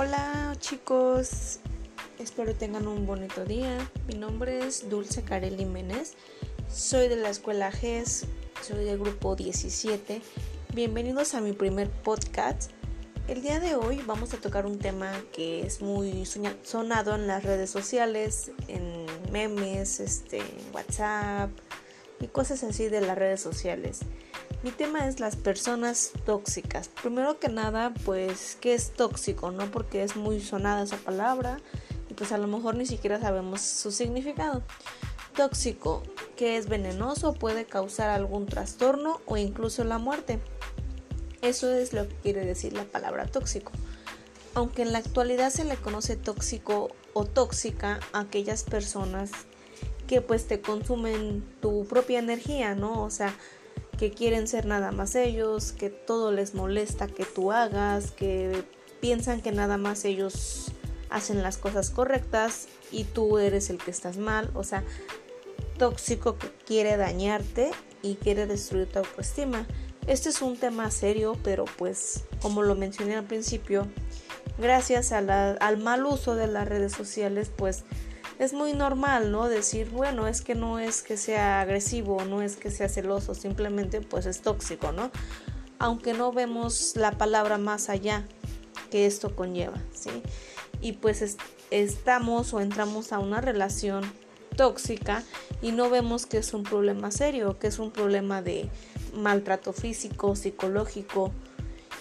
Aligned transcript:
Hola 0.00 0.54
chicos, 0.60 1.58
espero 2.20 2.54
tengan 2.54 2.86
un 2.86 3.04
bonito 3.04 3.44
día. 3.44 3.76
Mi 4.06 4.14
nombre 4.14 4.64
es 4.64 4.88
Dulce 4.88 5.24
Carely 5.24 5.56
Jiménez, 5.56 6.14
soy 6.72 7.08
de 7.08 7.16
la 7.16 7.30
escuela 7.30 7.72
GES, 7.72 8.26
soy 8.62 8.84
del 8.84 9.00
grupo 9.00 9.34
17. 9.34 10.22
Bienvenidos 10.72 11.34
a 11.34 11.40
mi 11.40 11.52
primer 11.52 11.90
podcast. 11.90 12.70
El 13.26 13.42
día 13.42 13.58
de 13.58 13.74
hoy 13.74 14.00
vamos 14.06 14.32
a 14.34 14.36
tocar 14.36 14.66
un 14.66 14.78
tema 14.78 15.10
que 15.32 15.66
es 15.66 15.82
muy 15.82 16.24
sonado 16.62 17.16
en 17.16 17.26
las 17.26 17.42
redes 17.42 17.68
sociales, 17.68 18.52
en 18.68 19.04
memes, 19.32 19.98
este, 19.98 20.42
WhatsApp 20.72 21.50
y 22.20 22.28
cosas 22.28 22.62
así 22.62 22.86
de 22.86 23.00
las 23.00 23.18
redes 23.18 23.40
sociales. 23.40 24.02
Mi 24.64 24.72
tema 24.72 25.06
es 25.06 25.20
las 25.20 25.36
personas 25.36 26.10
tóxicas. 26.26 26.88
Primero 26.88 27.38
que 27.38 27.48
nada, 27.48 27.94
pues, 28.04 28.58
¿qué 28.60 28.74
es 28.74 28.92
tóxico? 28.92 29.52
¿No? 29.52 29.70
Porque 29.70 30.02
es 30.02 30.16
muy 30.16 30.40
sonada 30.40 30.82
esa 30.82 30.96
palabra 30.96 31.58
y 32.10 32.14
pues 32.14 32.32
a 32.32 32.38
lo 32.38 32.48
mejor 32.48 32.74
ni 32.74 32.84
siquiera 32.84 33.20
sabemos 33.20 33.60
su 33.60 33.92
significado. 33.92 34.62
Tóxico, 35.36 36.02
que 36.36 36.56
es 36.56 36.68
venenoso, 36.68 37.34
puede 37.34 37.66
causar 37.66 38.10
algún 38.10 38.46
trastorno 38.46 39.20
o 39.26 39.36
incluso 39.36 39.84
la 39.84 39.98
muerte. 39.98 40.40
Eso 41.40 41.72
es 41.72 41.92
lo 41.92 42.08
que 42.08 42.16
quiere 42.16 42.44
decir 42.44 42.72
la 42.72 42.84
palabra 42.84 43.26
tóxico. 43.26 43.70
Aunque 44.54 44.82
en 44.82 44.90
la 44.90 44.98
actualidad 44.98 45.50
se 45.50 45.64
le 45.64 45.76
conoce 45.76 46.16
tóxico 46.16 46.88
o 47.12 47.24
tóxica 47.26 48.00
a 48.12 48.20
aquellas 48.20 48.64
personas 48.64 49.30
que 50.08 50.20
pues 50.20 50.48
te 50.48 50.60
consumen 50.60 51.44
tu 51.60 51.86
propia 51.86 52.18
energía, 52.18 52.74
¿no? 52.74 53.04
O 53.04 53.10
sea, 53.10 53.36
que 53.98 54.12
quieren 54.12 54.46
ser 54.46 54.64
nada 54.64 54.92
más 54.92 55.14
ellos, 55.14 55.72
que 55.72 55.90
todo 55.90 56.32
les 56.32 56.54
molesta 56.54 57.08
que 57.08 57.24
tú 57.24 57.52
hagas, 57.52 58.12
que 58.12 58.64
piensan 59.00 59.42
que 59.42 59.52
nada 59.52 59.76
más 59.76 60.04
ellos 60.04 60.72
hacen 61.10 61.42
las 61.42 61.58
cosas 61.58 61.90
correctas 61.90 62.68
y 62.90 63.04
tú 63.04 63.38
eres 63.38 63.70
el 63.70 63.78
que 63.78 63.90
estás 63.90 64.16
mal, 64.16 64.50
o 64.54 64.64
sea, 64.64 64.84
tóxico 65.78 66.38
que 66.38 66.48
quiere 66.66 66.96
dañarte 66.96 67.70
y 68.02 68.14
quiere 68.14 68.46
destruir 68.46 68.86
tu 68.86 69.00
autoestima. 69.00 69.66
Este 70.06 70.30
es 70.30 70.40
un 70.42 70.56
tema 70.56 70.90
serio, 70.90 71.36
pero 71.42 71.64
pues 71.76 72.24
como 72.40 72.62
lo 72.62 72.76
mencioné 72.76 73.16
al 73.16 73.24
principio, 73.24 73.86
gracias 74.58 75.12
al 75.12 75.76
mal 75.78 76.06
uso 76.06 76.34
de 76.34 76.46
las 76.46 76.68
redes 76.68 76.92
sociales, 76.92 77.50
pues 77.54 77.84
es 78.38 78.52
muy 78.52 78.72
normal, 78.72 79.32
¿no? 79.32 79.48
Decir, 79.48 79.90
bueno, 79.90 80.28
es 80.28 80.42
que 80.42 80.54
no 80.54 80.78
es 80.78 81.02
que 81.02 81.16
sea 81.16 81.60
agresivo, 81.60 82.24
no 82.24 82.42
es 82.42 82.56
que 82.56 82.70
sea 82.70 82.88
celoso, 82.88 83.34
simplemente 83.34 84.00
pues 84.00 84.26
es 84.26 84.40
tóxico, 84.40 84.92
¿no? 84.92 85.10
Aunque 85.78 86.12
no 86.12 86.32
vemos 86.32 86.94
la 86.96 87.12
palabra 87.12 87.58
más 87.58 87.88
allá 87.88 88.24
que 88.90 89.06
esto 89.06 89.34
conlleva, 89.34 89.78
¿sí? 89.92 90.10
Y 90.80 90.92
pues 90.92 91.36
estamos 91.70 92.54
o 92.54 92.60
entramos 92.60 93.12
a 93.12 93.18
una 93.18 93.40
relación 93.40 94.04
tóxica 94.56 95.22
y 95.60 95.72
no 95.72 95.90
vemos 95.90 96.26
que 96.26 96.38
es 96.38 96.54
un 96.54 96.62
problema 96.62 97.10
serio, 97.10 97.58
que 97.58 97.66
es 97.66 97.78
un 97.78 97.90
problema 97.90 98.42
de 98.42 98.68
maltrato 99.14 99.72
físico, 99.72 100.36
psicológico 100.36 101.32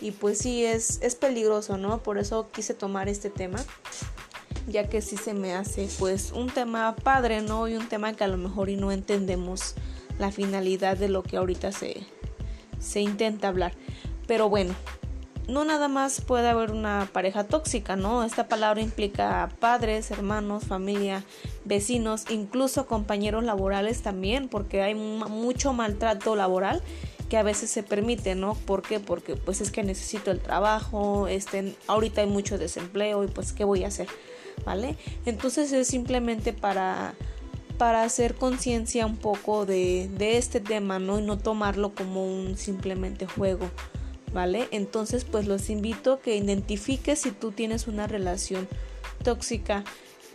y 0.01 0.11
pues 0.11 0.39
sí 0.39 0.63
es, 0.63 0.99
es 1.01 1.15
peligroso, 1.15 1.77
¿no? 1.77 2.03
Por 2.03 2.19
eso 2.19 2.49
quise 2.51 2.73
tomar 2.73 3.09
este 3.09 3.29
tema 3.29 3.63
ya 4.67 4.89
que 4.89 5.01
sí 5.01 5.17
se 5.17 5.33
me 5.33 5.53
hace 5.53 5.87
pues 5.97 6.31
un 6.31 6.49
tema 6.49 6.95
padre, 6.95 7.41
¿no? 7.41 7.67
Y 7.67 7.75
un 7.75 7.87
tema 7.87 8.13
que 8.13 8.23
a 8.23 8.27
lo 8.27 8.37
mejor 8.37 8.69
y 8.69 8.75
no 8.75 8.91
entendemos 8.91 9.75
la 10.19 10.31
finalidad 10.31 10.97
de 10.97 11.09
lo 11.09 11.23
que 11.23 11.37
ahorita 11.37 11.71
se, 11.71 12.05
se 12.79 13.01
intenta 13.01 13.47
hablar. 13.47 13.73
Pero 14.27 14.49
bueno, 14.49 14.75
no 15.47 15.63
nada 15.63 15.87
más 15.87 16.19
puede 16.21 16.49
haber 16.49 16.71
una 16.71 17.09
pareja 17.13 17.45
tóxica, 17.45 17.95
¿no? 17.95 18.23
Esta 18.23 18.47
palabra 18.49 18.81
implica 18.81 19.49
padres, 19.59 20.11
hermanos, 20.11 20.65
familia, 20.65 21.23
vecinos, 21.63 22.25
incluso 22.29 22.85
compañeros 22.85 23.43
laborales 23.43 24.01
también, 24.01 24.49
porque 24.49 24.81
hay 24.81 24.95
mucho 24.95 25.71
maltrato 25.71 26.35
laboral 26.35 26.81
que 27.29 27.37
a 27.37 27.43
veces 27.43 27.69
se 27.69 27.83
permite, 27.83 28.35
¿no? 28.35 28.55
¿Por 28.55 28.81
qué? 28.81 28.99
Porque 28.99 29.35
pues 29.35 29.61
es 29.61 29.71
que 29.71 29.83
necesito 29.83 30.31
el 30.31 30.39
trabajo, 30.39 31.27
este, 31.27 31.75
ahorita 31.87 32.21
hay 32.21 32.27
mucho 32.27 32.57
desempleo 32.57 33.23
y 33.23 33.27
pues 33.27 33.53
¿qué 33.53 33.63
voy 33.63 33.83
a 33.83 33.87
hacer? 33.87 34.07
¿Vale? 34.67 34.97
Entonces 35.25 35.71
es 35.71 35.87
simplemente 35.87 36.51
para, 36.51 37.13
para 37.77 38.03
hacer 38.03 38.35
conciencia 38.35 39.05
un 39.05 39.15
poco 39.15 39.65
de, 39.65 40.09
de 40.17 40.37
este 40.37 40.59
tema, 40.59 40.99
¿no? 40.99 41.19
Y 41.19 41.21
no 41.21 41.37
tomarlo 41.37 41.95
como 41.95 42.25
un 42.25 42.57
simplemente 42.57 43.27
juego, 43.27 43.69
¿vale? 44.33 44.67
Entonces 44.71 45.23
pues 45.23 45.47
los 45.47 45.69
invito 45.69 46.11
a 46.11 46.19
que 46.19 46.35
identifiques 46.35 47.19
si 47.19 47.31
tú 47.31 47.53
tienes 47.53 47.87
una 47.87 48.07
relación 48.07 48.67
tóxica 49.23 49.85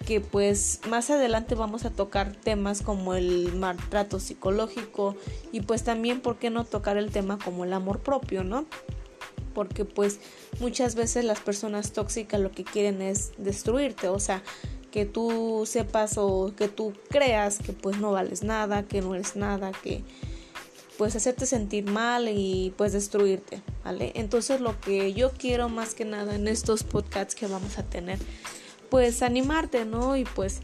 que 0.07 0.23
pues 0.23 0.81
más 0.89 1.11
adelante 1.11 1.55
vamos 1.55 1.85
a 1.85 1.91
tocar 1.91 2.33
temas 2.35 2.81
como 2.81 3.13
el 3.13 3.53
maltrato 3.53 4.19
psicológico 4.19 5.15
y 5.53 5.61
pues 5.61 5.85
también 5.85 6.23
por 6.23 6.39
qué 6.39 6.49
no 6.49 6.65
tocar 6.65 6.97
el 6.97 7.11
tema 7.11 7.39
como 7.39 7.65
el 7.65 7.75
amor 7.75 8.01
propio, 8.01 8.45
¿no? 8.45 8.65
Porque 9.55 9.85
pues 9.85 10.19
muchas 10.61 10.95
veces 10.95 11.25
las 11.25 11.41
personas 11.41 11.93
tóxicas 11.93 12.41
lo 12.41 12.51
que 12.51 12.65
quieren 12.65 13.03
es 13.03 13.33
destruirte, 13.39 14.09
o 14.09 14.19
sea, 14.19 14.43
que 14.91 15.07
tú 15.07 15.65
sepas 15.67 16.19
o 16.19 16.53
que 16.57 16.69
tú 16.69 16.93
creas 17.09 17.59
que 17.59 17.73
pues 17.73 17.99
no 17.99 18.13
vales 18.13 18.43
nada, 18.43 18.83
que 18.85 19.01
no 19.01 19.15
eres 19.15 19.37
nada, 19.37 19.73
que 19.73 20.03
pues 20.99 21.17
hacerte 21.17 21.47
sentir 21.47 21.91
mal 21.91 22.29
y 22.29 22.73
pues 22.77 22.93
destruirte, 22.93 23.63
¿vale? 23.85 24.13
Entonces 24.15 24.61
lo 24.61 24.79
que 24.81 25.15
yo 25.15 25.33
quiero 25.33 25.69
más 25.69 25.95
que 25.95 26.05
nada 26.05 26.35
en 26.35 26.47
estos 26.47 26.85
podcasts 26.85 27.35
que 27.35 27.47
vamos 27.47 27.79
a 27.79 27.83
tener, 27.83 28.19
pues 28.91 29.23
animarte, 29.23 29.85
¿no? 29.85 30.17
Y 30.17 30.25
pues 30.25 30.61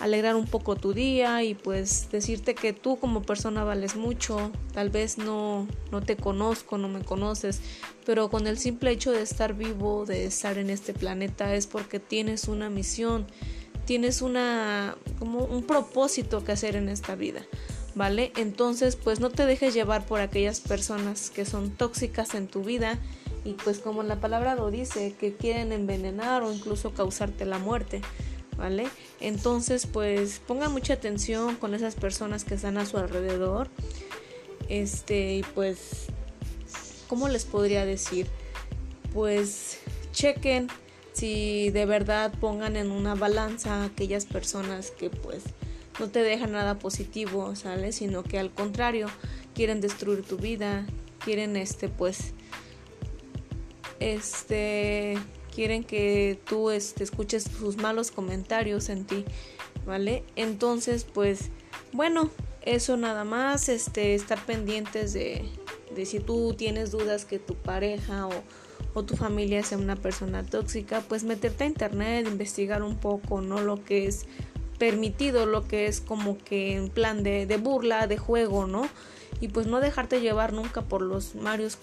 alegrar 0.00 0.36
un 0.36 0.46
poco 0.46 0.76
tu 0.76 0.92
día 0.92 1.42
y 1.42 1.54
pues 1.54 2.08
decirte 2.10 2.54
que 2.54 2.72
tú 2.72 2.98
como 2.98 3.22
persona 3.22 3.64
vales 3.64 3.96
mucho, 3.96 4.52
tal 4.72 4.90
vez 4.90 5.18
no, 5.18 5.66
no 5.90 6.02
te 6.02 6.16
conozco, 6.16 6.78
no 6.78 6.88
me 6.88 7.00
conoces, 7.00 7.60
pero 8.06 8.30
con 8.30 8.46
el 8.46 8.58
simple 8.58 8.90
hecho 8.90 9.12
de 9.12 9.22
estar 9.22 9.54
vivo, 9.54 10.06
de 10.06 10.26
estar 10.26 10.58
en 10.58 10.70
este 10.70 10.94
planeta 10.94 11.54
es 11.54 11.66
porque 11.66 12.00
tienes 12.00 12.48
una 12.48 12.70
misión, 12.70 13.26
tienes 13.86 14.22
una 14.22 14.96
como 15.18 15.44
un 15.44 15.64
propósito 15.64 16.44
que 16.44 16.52
hacer 16.52 16.76
en 16.76 16.88
esta 16.88 17.14
vida. 17.14 17.42
¿Vale? 17.94 18.30
Entonces, 18.36 18.94
pues 18.94 19.18
no 19.18 19.28
te 19.28 19.44
dejes 19.44 19.74
llevar 19.74 20.06
por 20.06 20.20
aquellas 20.20 20.60
personas 20.60 21.30
que 21.30 21.44
son 21.44 21.70
tóxicas 21.70 22.34
en 22.34 22.46
tu 22.46 22.62
vida 22.62 22.96
y 23.44 23.54
pues 23.54 23.78
como 23.78 24.04
la 24.04 24.20
palabra 24.20 24.54
lo 24.54 24.70
dice, 24.70 25.14
que 25.18 25.34
quieren 25.34 25.72
envenenar 25.72 26.42
o 26.42 26.52
incluso 26.52 26.92
causarte 26.92 27.44
la 27.44 27.58
muerte. 27.58 28.02
¿Vale? 28.58 28.88
Entonces, 29.20 29.86
pues 29.86 30.40
pongan 30.46 30.72
mucha 30.72 30.94
atención 30.94 31.56
con 31.56 31.74
esas 31.74 31.94
personas 31.94 32.44
que 32.44 32.54
están 32.54 32.76
a 32.76 32.84
su 32.84 32.98
alrededor. 32.98 33.68
Este, 34.68 35.36
y 35.36 35.42
pues, 35.54 36.06
¿cómo 37.06 37.28
les 37.28 37.44
podría 37.46 37.86
decir? 37.86 38.26
Pues 39.14 39.78
chequen 40.12 40.68
si 41.12 41.70
de 41.70 41.86
verdad 41.86 42.32
pongan 42.38 42.76
en 42.76 42.90
una 42.90 43.14
balanza 43.14 43.84
aquellas 43.84 44.26
personas 44.26 44.90
que 44.90 45.08
pues 45.08 45.42
no 45.98 46.08
te 46.08 46.22
dejan 46.22 46.52
nada 46.52 46.78
positivo, 46.78 47.56
¿sale? 47.56 47.92
Sino 47.92 48.22
que 48.22 48.38
al 48.38 48.52
contrario, 48.52 49.08
quieren 49.54 49.80
destruir 49.80 50.22
tu 50.22 50.36
vida, 50.36 50.86
quieren 51.24 51.56
este 51.56 51.88
pues 51.88 52.34
este 53.98 55.18
quieren 55.58 55.82
que 55.82 56.38
tú 56.48 56.70
este, 56.70 57.02
escuches 57.02 57.42
sus 57.42 57.78
malos 57.78 58.12
comentarios 58.12 58.88
en 58.90 59.04
ti, 59.04 59.24
¿vale? 59.84 60.22
Entonces, 60.36 61.02
pues, 61.02 61.50
bueno, 61.92 62.30
eso 62.62 62.96
nada 62.96 63.24
más, 63.24 63.68
este, 63.68 64.14
estar 64.14 64.46
pendientes 64.46 65.12
de, 65.14 65.42
de 65.96 66.06
si 66.06 66.20
tú 66.20 66.54
tienes 66.56 66.92
dudas 66.92 67.24
que 67.24 67.40
tu 67.40 67.56
pareja 67.56 68.28
o, 68.28 68.44
o, 68.94 69.02
tu 69.02 69.16
familia 69.16 69.64
sea 69.64 69.78
una 69.78 69.96
persona 69.96 70.44
tóxica, 70.44 71.00
pues 71.00 71.24
meterte 71.24 71.64
a 71.64 71.66
internet, 71.66 72.28
investigar 72.28 72.84
un 72.84 72.96
poco, 72.96 73.40
¿no? 73.40 73.60
Lo 73.60 73.82
que 73.82 74.06
es 74.06 74.26
permitido, 74.78 75.44
lo 75.44 75.66
que 75.66 75.88
es 75.88 76.00
como 76.00 76.38
que 76.38 76.76
en 76.76 76.88
plan 76.88 77.24
de, 77.24 77.46
de 77.46 77.56
burla, 77.56 78.06
de 78.06 78.16
juego, 78.16 78.68
¿no? 78.68 78.88
Y 79.40 79.48
pues 79.48 79.66
no 79.66 79.80
dejarte 79.80 80.20
llevar 80.20 80.52
nunca 80.52 80.82
por 80.82 81.02
los, 81.02 81.34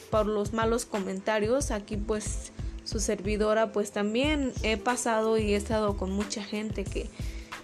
por 0.10 0.28
los 0.28 0.54
malos 0.54 0.86
comentarios. 0.86 1.72
Aquí 1.72 1.98
pues 1.98 2.54
su 2.86 3.00
servidora, 3.00 3.74
pues 3.74 3.92
también 3.92 4.54
he 4.64 4.78
pasado 4.78 5.38
y 5.38 5.54
he 5.54 5.56
estado 5.58 5.98
con 5.98 6.12
mucha 6.12 6.44
gente 6.44 6.86
que, 6.86 7.10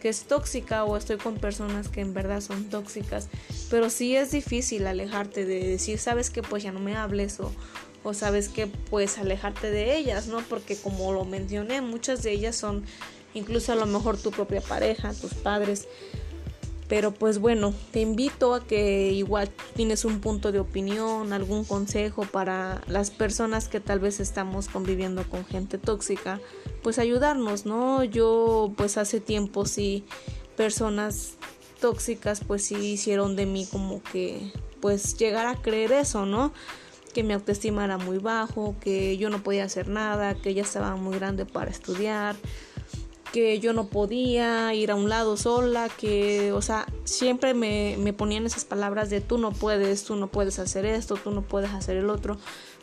que 0.01 0.09
es 0.09 0.23
tóxica 0.23 0.83
o 0.83 0.97
estoy 0.97 1.17
con 1.17 1.35
personas 1.35 1.87
que 1.87 2.01
en 2.01 2.13
verdad 2.13 2.41
son 2.41 2.65
tóxicas, 2.65 3.29
pero 3.69 3.89
sí 3.89 4.15
es 4.15 4.31
difícil 4.31 4.85
alejarte 4.87 5.45
de 5.45 5.65
decir, 5.65 5.99
sabes 5.99 6.29
que 6.29 6.41
pues 6.41 6.63
ya 6.63 6.71
no 6.71 6.79
me 6.79 6.97
hables 6.97 7.39
o, 7.39 7.53
o 8.03 8.13
sabes 8.13 8.49
que 8.49 8.67
pues 8.67 9.17
alejarte 9.19 9.71
de 9.71 9.95
ellas, 9.95 10.27
¿no? 10.27 10.41
Porque 10.41 10.75
como 10.75 11.13
lo 11.13 11.23
mencioné, 11.23 11.81
muchas 11.81 12.23
de 12.23 12.31
ellas 12.31 12.55
son 12.55 12.83
incluso 13.33 13.71
a 13.71 13.75
lo 13.75 13.85
mejor 13.85 14.17
tu 14.17 14.31
propia 14.31 14.61
pareja, 14.61 15.13
tus 15.13 15.33
padres, 15.33 15.87
Pero 16.91 17.13
pues 17.13 17.39
bueno, 17.39 17.73
te 17.91 18.01
invito 18.01 18.53
a 18.53 18.67
que 18.67 19.13
igual 19.13 19.49
tienes 19.77 20.03
un 20.03 20.19
punto 20.19 20.51
de 20.51 20.59
opinión, 20.59 21.31
algún 21.31 21.63
consejo 21.63 22.23
para 22.23 22.81
las 22.85 23.11
personas 23.11 23.69
que 23.69 23.79
tal 23.79 24.01
vez 24.01 24.19
estamos 24.19 24.67
conviviendo 24.67 25.23
con 25.29 25.45
gente 25.45 25.77
tóxica, 25.77 26.41
pues 26.83 26.99
ayudarnos, 26.99 27.65
¿no? 27.65 28.03
Yo 28.03 28.73
pues 28.75 28.97
hace 28.97 29.21
tiempo 29.21 29.65
sí 29.65 30.03
personas 30.57 31.35
tóxicas 31.79 32.41
pues 32.45 32.65
sí 32.65 32.75
hicieron 32.75 33.37
de 33.37 33.45
mí 33.45 33.65
como 33.71 34.03
que 34.03 34.51
pues 34.81 35.15
llegar 35.17 35.47
a 35.47 35.61
creer 35.61 35.93
eso, 35.93 36.25
¿no? 36.25 36.51
Que 37.13 37.23
mi 37.23 37.31
autoestima 37.31 37.85
era 37.85 37.99
muy 37.99 38.17
bajo, 38.17 38.75
que 38.81 39.15
yo 39.15 39.29
no 39.29 39.41
podía 39.41 39.63
hacer 39.63 39.87
nada, 39.87 40.35
que 40.35 40.53
ya 40.53 40.63
estaba 40.63 40.97
muy 40.97 41.17
grande 41.17 41.45
para 41.45 41.71
estudiar, 41.71 42.35
que 43.31 43.59
yo 43.59 43.73
no 43.73 43.87
podía 43.87 44.73
ir 44.73 44.91
a 44.91 44.95
un 44.95 45.09
lado 45.09 45.37
sola, 45.37 45.89
que, 45.89 46.51
o 46.51 46.61
sea, 46.61 46.85
siempre 47.05 47.53
me, 47.53 47.95
me 47.99 48.13
ponían 48.13 48.45
esas 48.45 48.65
palabras 48.65 49.09
de 49.09 49.21
tú 49.21 49.37
no 49.37 49.51
puedes, 49.51 50.03
tú 50.03 50.15
no 50.15 50.27
puedes 50.27 50.59
hacer 50.59 50.85
esto, 50.85 51.15
tú 51.15 51.31
no 51.31 51.41
puedes 51.41 51.71
hacer 51.71 51.97
el 51.97 52.09
otro. 52.09 52.37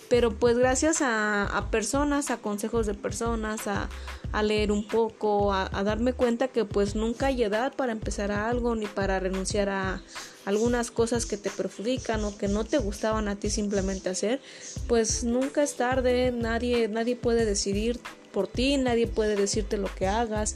Pero 0.09 0.31
pues 0.31 0.57
gracias 0.57 1.03
a, 1.03 1.69
personas, 1.71 2.31
a 2.31 2.39
consejos 2.39 2.87
de 2.87 2.95
personas, 2.95 3.67
a, 3.67 3.91
a 4.33 4.43
leer 4.43 4.73
un 4.73 4.89
poco, 4.89 5.53
a, 5.53 5.69
a, 5.71 5.85
darme 5.85 6.15
cuenta 6.15 6.49
que 6.49 6.65
pues 6.65 6.95
nunca 6.95 7.27
hay 7.27 7.43
edad 7.43 7.75
para 7.77 7.93
empezar 7.93 8.33
a 8.33 8.49
algo 8.49 8.75
ni 8.75 8.87
para 8.87 9.21
renunciar 9.21 9.69
a 9.69 10.01
algunas 10.47 10.91
cosas 10.91 11.27
que 11.27 11.37
te 11.37 11.51
perjudican 11.51 12.25
o 12.25 12.39
que 12.39 12.49
no 12.49 12.65
te 12.65 12.79
gustaban 12.79 13.29
a 13.29 13.37
ti 13.37 13.51
simplemente 13.51 14.09
hacer, 14.09 14.41
pues 14.87 15.25
nunca 15.25 15.63
es 15.63 15.77
tarde, 15.77 16.33
nadie, 16.33 16.89
nadie 16.89 17.15
puede 17.15 17.45
decidir 17.45 18.01
por 18.39 18.47
ti, 18.47 18.77
nadie 18.77 19.09
puede 19.09 19.35
decirte 19.35 19.79
lo 19.79 19.93
que 19.93 20.07
hagas 20.07 20.55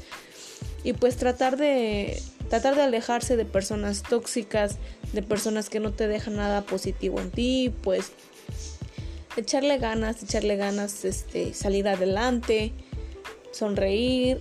y 0.84 0.92
pues 0.92 1.16
tratar 1.16 1.56
de 1.56 2.22
tratar 2.48 2.76
de 2.76 2.82
alejarse 2.82 3.36
de 3.36 3.44
personas 3.44 4.04
tóxicas, 4.04 4.76
de 5.12 5.20
personas 5.20 5.68
que 5.68 5.80
no 5.80 5.90
te 5.90 6.06
dejan 6.06 6.36
nada 6.36 6.62
positivo 6.62 7.18
en 7.18 7.32
ti, 7.32 7.74
pues 7.82 8.12
echarle 9.36 9.78
ganas, 9.78 10.22
echarle 10.22 10.54
ganas, 10.54 11.04
este, 11.04 11.54
salir 11.54 11.88
adelante, 11.88 12.72
sonreír 13.50 14.40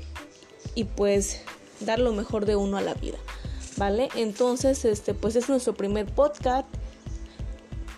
y 0.75 0.83
pues 0.83 1.41
dar 1.79 1.97
lo 1.97 2.13
mejor 2.13 2.45
de 2.45 2.55
uno 2.55 2.77
a 2.77 2.81
la 2.81 2.93
vida, 2.93 3.17
¿vale? 3.75 4.09
Entonces, 4.15 4.85
este, 4.85 5.15
pues 5.15 5.35
es 5.35 5.49
nuestro 5.49 5.73
primer 5.73 6.05
podcast. 6.05 6.67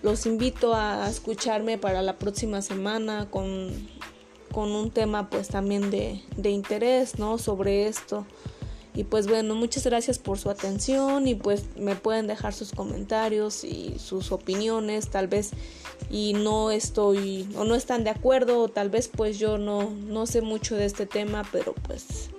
Los 0.04 0.26
invito 0.26 0.74
a 0.74 1.06
escucharme 1.10 1.78
para 1.78 2.02
la 2.02 2.18
próxima 2.18 2.62
semana 2.62 3.28
con 3.30 3.92
con 4.54 4.72
un 4.72 4.92
tema 4.92 5.30
pues 5.30 5.50
también 5.50 5.92
de, 5.92 6.22
de 6.38 6.50
interés, 6.52 7.20
¿no? 7.20 7.38
Sobre 7.38 7.88
esto. 7.88 8.26
Y 8.96 9.06
pues 9.06 9.28
bueno, 9.28 9.56
muchas 9.56 9.86
gracias 9.86 10.20
por 10.20 10.38
su 10.38 10.52
atención 10.52 11.28
y 11.28 11.34
pues 11.34 11.66
me 11.76 11.96
pueden 11.96 12.28
dejar 12.28 12.54
sus 12.54 12.72
comentarios 12.72 13.64
y 13.64 13.96
sus 13.98 14.32
opiniones, 14.32 15.10
tal 15.10 15.28
vez 15.28 15.52
y 16.12 16.34
no 16.34 16.70
estoy 16.70 17.50
o 17.58 17.64
no 17.64 17.74
están 17.74 18.04
de 18.04 18.12
acuerdo 18.12 18.62
o 18.62 18.68
tal 18.68 18.90
vez 18.90 19.08
pues 19.08 19.40
yo 19.40 19.58
no, 19.58 19.90
no 19.90 20.28
sé 20.28 20.42
mucho 20.42 20.76
de 20.76 20.86
este 20.86 21.08
tema, 21.08 21.44
pero 21.52 21.74
pues 21.74 22.30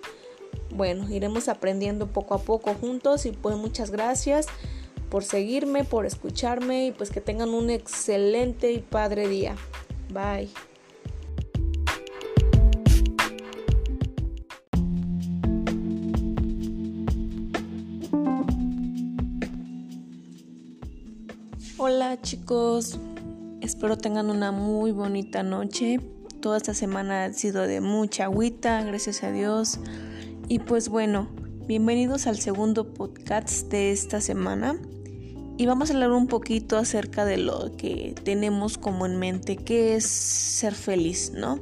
bueno, 0.71 1.11
iremos 1.11 1.49
aprendiendo 1.49 2.07
poco 2.07 2.35
a 2.35 2.39
poco 2.39 2.73
juntos 2.75 3.27
y 3.27 3.33
pues 3.33 3.57
muchas 3.57 3.91
gracias 3.91 4.47
por 5.11 5.25
seguirme, 5.25 5.85
por 5.85 6.07
escucharme 6.07 6.87
y 6.87 6.93
pues 6.93 7.11
que 7.11 7.21
tengan 7.21 7.51
un 7.51 7.71
excelente 7.71 8.73
y 8.73 8.79
padre 8.79 9.29
día. 9.29 9.57
Bye. 10.13 10.51
Hola 21.87 22.19
chicos, 22.23 22.99
espero 23.61 23.99
tengan 23.99 24.31
una 24.31 24.53
muy 24.53 24.91
bonita 24.91 25.43
noche. 25.43 26.01
Toda 26.41 26.57
esta 26.57 26.73
semana 26.73 27.25
ha 27.25 27.33
sido 27.35 27.67
de 27.67 27.83
mucha 27.83 28.25
agüita, 28.25 28.83
gracias 28.85 29.23
a 29.23 29.31
Dios. 29.31 29.81
Y 30.49 30.61
pues 30.61 30.89
bueno, 30.89 31.29
bienvenidos 31.67 32.27
al 32.27 32.39
segundo 32.39 32.95
podcast 32.95 33.71
de 33.71 33.93
esta 33.93 34.23
semana. 34.23 34.81
Y 35.59 35.67
vamos 35.67 35.91
a 35.91 35.93
hablar 35.93 36.13
un 36.13 36.27
poquito 36.27 36.79
acerca 36.79 37.27
de 37.27 37.37
lo 37.37 37.77
que 37.77 38.15
tenemos 38.25 38.79
como 38.79 39.05
en 39.05 39.19
mente, 39.19 39.57
que 39.57 39.97
es 39.97 40.07
ser 40.07 40.75
feliz, 40.75 41.33
¿no? 41.35 41.59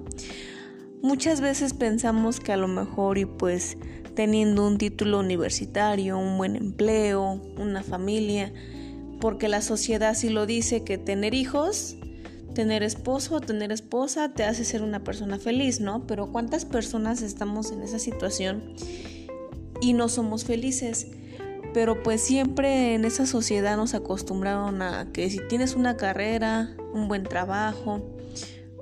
Muchas 1.03 1.41
veces 1.41 1.75
pensamos 1.75 2.39
que 2.39 2.53
a 2.53 2.57
lo 2.57 2.69
mejor 2.69 3.19
y 3.19 3.25
pues 3.25 3.77
teniendo 4.15 4.69
un 4.69 4.79
título 4.79 5.19
universitario, 5.19 6.17
un 6.17 6.39
buen 6.39 6.55
empleo, 6.55 7.41
una 7.59 7.83
familia, 7.83 8.53
porque 9.23 9.47
la 9.47 9.63
sociedad 9.63 10.17
sí 10.17 10.31
lo 10.31 10.47
dice 10.47 10.83
que 10.83 10.99
tener 10.99 11.33
hijos, 11.33 11.95
tener 12.57 12.83
esposo, 12.83 13.41
tener 13.41 13.71
esposa 13.71 14.35
te 14.35 14.43
hace 14.43 14.65
ser 14.65 14.83
una 14.83 15.05
persona 15.05 15.39
feliz, 15.39 15.79
¿no? 15.79 16.09
Pero 16.09 16.33
¿cuántas 16.33 16.65
personas 16.65 17.23
estamos 17.23 17.71
en 17.71 17.83
esa 17.83 18.01
situación 18.01 18.75
y 19.81 19.93
no 19.93 20.09
somos 20.09 20.45
felices? 20.45 21.07
Pero 21.73 22.03
pues 22.03 22.21
siempre 22.21 22.95
en 22.95 23.05
esa 23.05 23.25
sociedad 23.25 23.77
nos 23.77 23.95
acostumbraron 23.95 24.83
a 24.83 25.13
que 25.13 25.31
si 25.31 25.39
tienes 25.47 25.77
una 25.77 25.97
carrera, 25.97 26.75
un 26.93 27.07
buen 27.07 27.23
trabajo, 27.23 28.03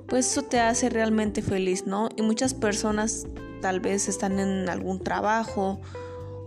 pues 0.07 0.25
eso 0.31 0.41
te 0.41 0.59
hace 0.59 0.89
realmente 0.89 1.43
feliz, 1.43 1.85
¿no? 1.85 2.09
Y 2.17 2.23
muchas 2.23 2.55
personas 2.55 3.27
tal 3.61 3.79
vez 3.79 4.09
están 4.09 4.39
en 4.39 4.69
algún 4.69 5.03
trabajo 5.03 5.79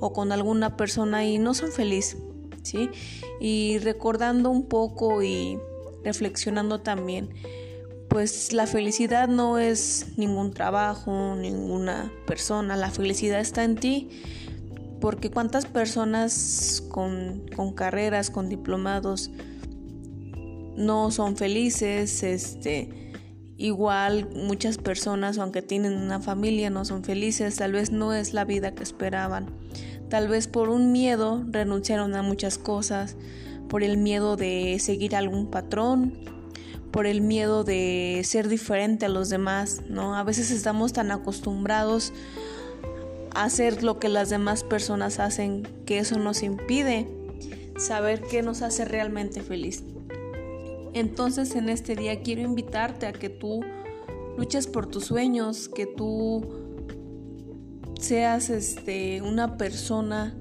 o 0.01 0.13
con 0.13 0.33
alguna 0.33 0.77
persona 0.77 1.25
y 1.25 1.39
no 1.39 1.55
son 1.55 1.71
felices. 1.71 2.17
¿Sí? 2.65 2.91
Y 3.41 3.79
recordando 3.79 4.51
un 4.51 4.67
poco 4.67 5.23
y 5.23 5.59
reflexionando 6.03 6.81
también, 6.81 7.31
pues 8.09 8.53
la 8.53 8.67
felicidad 8.67 9.29
no 9.29 9.59
es 9.59 10.07
ningún 10.17 10.53
trabajo, 10.53 11.35
ninguna 11.37 12.13
persona, 12.27 12.77
la 12.77 12.91
felicidad 12.91 13.41
está 13.41 13.65
en 13.65 13.77
ti, 13.77 14.11
porque 15.01 15.31
cuántas 15.31 15.67
personas 15.67 16.83
con, 16.89 17.45
con 17.57 17.73
carreras, 17.73 18.31
con 18.31 18.49
diplomados, 18.49 19.31
no 20.77 21.11
son 21.11 21.37
felices, 21.37 22.23
este, 22.23 23.13
igual 23.57 24.29
muchas 24.35 24.79
personas, 24.79 25.39
aunque 25.39 25.63
tienen 25.63 25.95
una 25.95 26.21
familia, 26.21 26.71
no 26.71 26.85
son 26.85 27.05
felices, 27.05 27.57
tal 27.57 27.73
vez 27.73 27.91
no 27.91 28.13
es 28.13 28.35
la 28.35 28.45
vida 28.45 28.75
que 28.75 28.83
esperaban. 28.83 29.51
Tal 30.09 30.29
vez 30.29 30.49
por 30.49 30.69
un 30.69 30.93
miedo 30.93 31.45
renunciaron 31.49 32.15
a 32.15 32.23
muchas 32.23 32.59
cosas, 32.59 33.17
por 33.69 33.83
el 33.83 33.97
miedo 33.97 34.37
de 34.37 34.79
seguir 34.79 35.17
algún 35.17 35.51
patrón, 35.51 36.19
por 36.91 37.07
el 37.07 37.23
miedo 37.23 37.65
de 37.65 38.21
ser 38.25 38.49
diferente 38.49 39.07
a 39.07 39.09
los 39.09 39.29
demás, 39.29 39.83
¿no? 39.89 40.17
A 40.17 40.23
veces 40.23 40.51
estamos 40.51 40.93
tan 40.93 41.11
acostumbrados 41.11 42.13
a 43.35 43.45
hacer 43.45 43.83
lo 43.83 43.99
que 43.99 44.09
las 44.09 44.31
demás 44.31 44.63
personas 44.63 45.19
hacen 45.19 45.67
que 45.87 45.99
eso 45.99 46.19
nos 46.19 46.43
impide 46.43 47.09
saber 47.77 48.23
qué 48.23 48.43
nos 48.43 48.63
hace 48.63 48.85
realmente 48.85 49.43
feliz. 49.43 49.83
Entonces 50.93 51.57
en 51.57 51.69
este 51.69 51.97
día 51.97 52.23
quiero 52.23 52.43
invitarte 52.43 53.07
a 53.07 53.13
que 53.13 53.29
tú 53.29 53.63
luches 54.39 54.69
por 54.69 54.87
tus 54.87 55.07
sueños, 55.07 55.69
que 55.69 55.87
tú 55.87 56.64
seas 58.05 58.51
este, 58.51 59.23
una 59.23 59.57
persona 59.57 60.35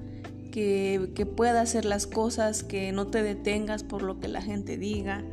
que, 0.52 1.10
que 1.14 1.26
pueda 1.26 1.60
hacer 1.60 1.84
las 1.84 2.06
cosas, 2.06 2.62
que 2.62 2.92
no 2.92 3.06
te 3.06 3.22
detengas 3.22 3.82
por 3.82 4.02
lo 4.02 4.20
que 4.20 4.28
la 4.28 4.42
gente 4.42 4.76
diga, 4.76 5.24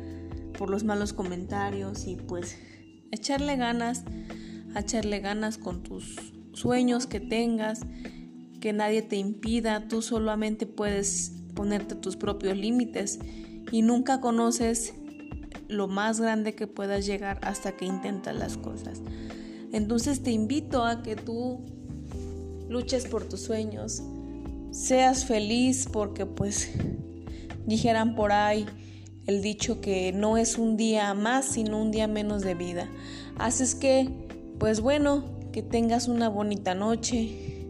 por 0.58 0.70
los 0.70 0.84
malos 0.84 1.12
comentarios 1.12 2.06
y 2.06 2.16
pues 2.16 2.56
echarle 3.10 3.56
ganas, 3.56 4.04
echarle 4.76 5.20
ganas 5.20 5.58
con 5.58 5.82
tus 5.82 6.16
sueños 6.54 7.06
que 7.06 7.20
tengas, 7.20 7.80
que 8.60 8.72
nadie 8.72 9.02
te 9.02 9.16
impida, 9.16 9.88
tú 9.88 10.02
solamente 10.02 10.66
puedes 10.66 11.32
ponerte 11.54 11.94
tus 11.94 12.16
propios 12.16 12.56
límites 12.56 13.18
y 13.70 13.82
nunca 13.82 14.20
conoces 14.20 14.94
lo 15.68 15.88
más 15.88 16.20
grande 16.20 16.54
que 16.54 16.66
puedas 16.66 17.06
llegar 17.06 17.38
hasta 17.42 17.72
que 17.72 17.84
intentas 17.84 18.34
las 18.34 18.56
cosas. 18.56 19.02
Entonces 19.72 20.22
te 20.22 20.30
invito 20.30 20.84
a 20.84 21.02
que 21.02 21.16
tú 21.16 21.64
luches 22.72 23.06
por 23.06 23.24
tus 23.24 23.40
sueños, 23.40 24.02
seas 24.70 25.26
feliz 25.26 25.86
porque 25.92 26.24
pues 26.26 26.70
dijeran 27.66 28.14
por 28.14 28.32
ahí 28.32 28.66
el 29.26 29.42
dicho 29.42 29.80
que 29.80 30.12
no 30.12 30.38
es 30.38 30.58
un 30.58 30.76
día 30.76 31.12
más 31.14 31.44
sino 31.44 31.80
un 31.80 31.90
día 31.90 32.08
menos 32.08 32.42
de 32.42 32.54
vida. 32.54 32.88
Haces 33.38 33.74
que, 33.74 34.08
pues 34.58 34.80
bueno, 34.80 35.24
que 35.52 35.62
tengas 35.62 36.08
una 36.08 36.28
bonita 36.28 36.74
noche, 36.74 37.61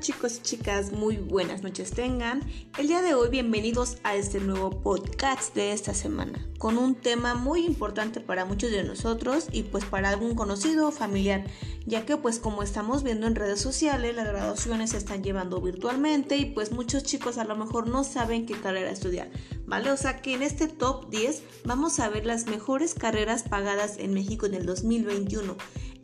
chicos 0.00 0.38
y 0.38 0.42
chicas, 0.42 0.92
muy 0.92 1.18
buenas 1.18 1.62
noches 1.62 1.90
tengan. 1.90 2.40
El 2.78 2.86
día 2.86 3.02
de 3.02 3.12
hoy 3.12 3.28
bienvenidos 3.28 3.98
a 4.02 4.16
este 4.16 4.40
nuevo 4.40 4.70
podcast 4.80 5.54
de 5.54 5.72
esta 5.72 5.92
semana, 5.92 6.48
con 6.56 6.78
un 6.78 6.94
tema 6.94 7.34
muy 7.34 7.66
importante 7.66 8.20
para 8.20 8.46
muchos 8.46 8.70
de 8.70 8.82
nosotros 8.82 9.48
y 9.52 9.64
pues 9.64 9.84
para 9.84 10.08
algún 10.08 10.34
conocido 10.34 10.88
o 10.88 10.90
familiar, 10.90 11.44
ya 11.84 12.06
que 12.06 12.16
pues 12.16 12.38
como 12.38 12.62
estamos 12.62 13.02
viendo 13.02 13.26
en 13.26 13.34
redes 13.34 13.60
sociales, 13.60 14.16
las 14.16 14.26
graduaciones 14.26 14.92
se 14.92 14.96
están 14.96 15.22
llevando 15.22 15.60
virtualmente 15.60 16.38
y 16.38 16.46
pues 16.46 16.72
muchos 16.72 17.02
chicos 17.02 17.36
a 17.36 17.44
lo 17.44 17.54
mejor 17.54 17.86
no 17.86 18.02
saben 18.02 18.46
qué 18.46 18.58
carrera 18.58 18.90
estudiar, 18.90 19.30
¿vale? 19.66 19.90
O 19.90 19.98
sea 19.98 20.22
que 20.22 20.32
en 20.32 20.42
este 20.42 20.66
top 20.66 21.10
10 21.10 21.42
vamos 21.66 22.00
a 22.00 22.08
ver 22.08 22.24
las 22.24 22.46
mejores 22.46 22.94
carreras 22.94 23.42
pagadas 23.42 23.98
en 23.98 24.14
México 24.14 24.46
en 24.46 24.54
el 24.54 24.64
2021. 24.64 25.56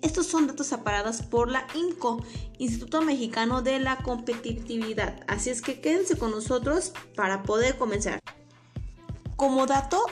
Estos 0.02 0.26
son 0.26 0.46
datos 0.46 0.72
aparados 0.72 1.22
por 1.22 1.50
la 1.50 1.66
INCO, 1.74 2.22
Instituto 2.58 3.02
Mexicano 3.02 3.62
de 3.62 3.78
la 3.78 3.96
Competitividad. 3.98 5.20
Así 5.26 5.50
es 5.50 5.62
que 5.62 5.80
quédense 5.80 6.16
con 6.16 6.30
nosotros 6.30 6.92
para 7.14 7.42
poder 7.42 7.76
comenzar. 7.78 8.20
Como 9.36 9.66
dato, 9.66 10.02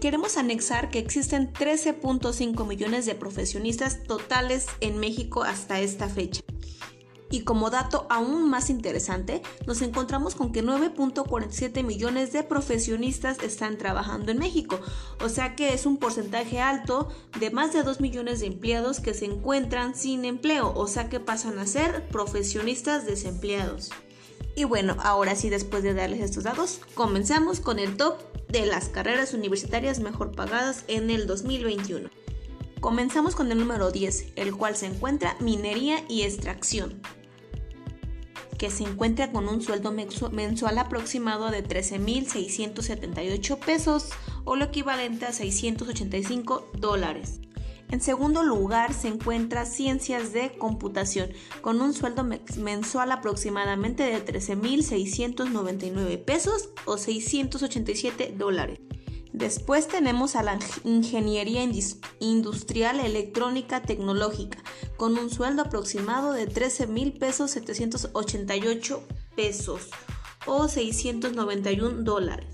queremos 0.00 0.36
anexar 0.36 0.90
que 0.90 0.98
existen 0.98 1.52
13.5 1.52 2.66
millones 2.66 3.06
de 3.06 3.14
profesionistas 3.14 4.02
totales 4.04 4.66
en 4.80 4.98
México 4.98 5.42
hasta 5.42 5.80
esta 5.80 6.08
fecha. 6.08 6.39
Y 7.32 7.42
como 7.42 7.70
dato 7.70 8.06
aún 8.10 8.50
más 8.50 8.70
interesante, 8.70 9.40
nos 9.64 9.82
encontramos 9.82 10.34
con 10.34 10.52
que 10.52 10.64
9.47 10.64 11.84
millones 11.84 12.32
de 12.32 12.42
profesionistas 12.42 13.38
están 13.38 13.78
trabajando 13.78 14.32
en 14.32 14.38
México, 14.38 14.80
o 15.20 15.28
sea 15.28 15.54
que 15.54 15.72
es 15.72 15.86
un 15.86 15.96
porcentaje 15.96 16.60
alto 16.60 17.08
de 17.38 17.52
más 17.52 17.72
de 17.72 17.84
2 17.84 18.00
millones 18.00 18.40
de 18.40 18.46
empleados 18.46 18.98
que 18.98 19.14
se 19.14 19.26
encuentran 19.26 19.94
sin 19.94 20.24
empleo, 20.24 20.72
o 20.74 20.88
sea 20.88 21.08
que 21.08 21.20
pasan 21.20 21.60
a 21.60 21.66
ser 21.66 22.08
profesionistas 22.08 23.06
desempleados. 23.06 23.90
Y 24.56 24.64
bueno, 24.64 24.96
ahora 24.98 25.36
sí, 25.36 25.50
después 25.50 25.84
de 25.84 25.94
darles 25.94 26.20
estos 26.20 26.42
datos, 26.42 26.80
comenzamos 26.94 27.60
con 27.60 27.78
el 27.78 27.96
top 27.96 28.18
de 28.48 28.66
las 28.66 28.88
carreras 28.88 29.34
universitarias 29.34 30.00
mejor 30.00 30.32
pagadas 30.32 30.82
en 30.88 31.10
el 31.10 31.28
2021. 31.28 32.10
Comenzamos 32.80 33.36
con 33.36 33.52
el 33.52 33.58
número 33.58 33.92
10, 33.92 34.32
el 34.34 34.56
cual 34.56 34.74
se 34.74 34.86
encuentra 34.86 35.36
minería 35.38 36.02
y 36.08 36.22
extracción 36.22 37.00
que 38.60 38.70
se 38.70 38.84
encuentra 38.84 39.32
con 39.32 39.48
un 39.48 39.60
sueldo 39.62 39.90
mensual 39.90 40.78
aproximado 40.78 41.50
de 41.50 41.66
13.678 41.66 43.58
pesos 43.58 44.10
o 44.44 44.54
lo 44.54 44.66
equivalente 44.66 45.24
a 45.24 45.32
685 45.32 46.68
dólares. 46.74 47.40
En 47.90 48.02
segundo 48.02 48.42
lugar 48.42 48.92
se 48.92 49.08
encuentra 49.08 49.64
Ciencias 49.64 50.34
de 50.34 50.58
Computación, 50.58 51.30
con 51.62 51.80
un 51.80 51.94
sueldo 51.94 52.22
mensual 52.58 53.12
aproximadamente 53.12 54.02
de 54.02 54.22
13.699 54.22 56.22
pesos 56.22 56.68
o 56.84 56.98
687 56.98 58.34
dólares. 58.36 58.78
Después 59.32 59.86
tenemos 59.86 60.34
a 60.34 60.42
la 60.42 60.58
Ingeniería 60.84 61.62
Industrial 62.18 62.98
Electrónica 62.98 63.80
Tecnológica, 63.82 64.58
con 64.96 65.16
un 65.16 65.30
sueldo 65.30 65.62
aproximado 65.62 66.32
de 66.32 66.46
13 66.46 66.88
mil 66.88 67.12
pesos 67.12 67.52
788 67.52 69.02
pesos 69.36 69.90
o 70.46 70.66
691 70.66 72.02
dólares. 72.02 72.48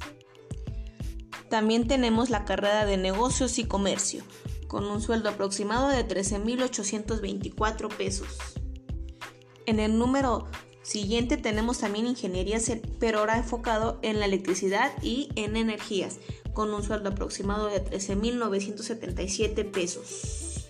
También 1.49 1.87
tenemos 1.87 2.29
la 2.29 2.45
carrera 2.45 2.85
de 2.85 2.97
negocios 2.97 3.59
y 3.59 3.65
comercio, 3.65 4.23
con 4.69 4.85
un 4.85 5.01
sueldo 5.01 5.31
aproximado 5.31 5.89
de 5.89 6.07
13.824 6.07 7.89
pesos. 7.97 8.29
En 9.65 9.81
el 9.81 9.99
número 9.99 10.47
siguiente 10.87 11.37
tenemos 11.37 11.79
también 11.79 12.07
ingeniería, 12.07 12.59
pero 13.01 13.19
ahora 13.19 13.37
enfocado 13.37 13.99
en 14.03 14.21
la 14.21 14.27
electricidad 14.27 14.93
y 15.03 15.29
en 15.35 15.57
energías, 15.57 16.19
con 16.53 16.73
un 16.73 16.83
sueldo 16.83 17.11
aproximado 17.11 17.67
de 17.67 17.85
13.977 17.85 19.71
pesos. 19.71 20.69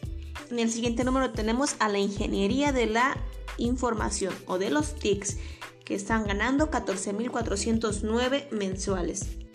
En 0.51 0.59
el 0.59 0.71
siguiente 0.71 1.05
número 1.05 1.33
tenemos 1.33 1.77
a 1.81 1.89
la 1.89 1.99
ingeniería 1.99 2.73
de 2.73 2.87
la 2.87 3.17
información 3.59 4.35
o 4.47 4.59
de 4.59 4.71
los 4.71 4.95
TICs, 4.95 5.37
que 5.85 5.95
están 5.95 6.27
ganando 6.27 6.71
14.409 6.71 8.51
mensuales. 8.51 9.46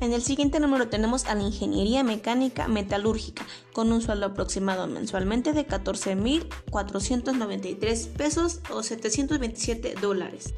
En 0.00 0.12
el 0.12 0.22
siguiente 0.22 0.60
número 0.60 0.88
tenemos 0.88 1.24
a 1.24 1.34
la 1.34 1.42
ingeniería 1.42 2.04
mecánica 2.04 2.68
metalúrgica, 2.68 3.46
con 3.72 3.90
un 3.92 4.02
sueldo 4.02 4.26
aproximado 4.26 4.86
mensualmente 4.86 5.54
de 5.54 5.66
14.493 5.66 8.08
pesos 8.08 8.60
o 8.70 8.82
727 8.82 9.94
dólares. 10.00 10.52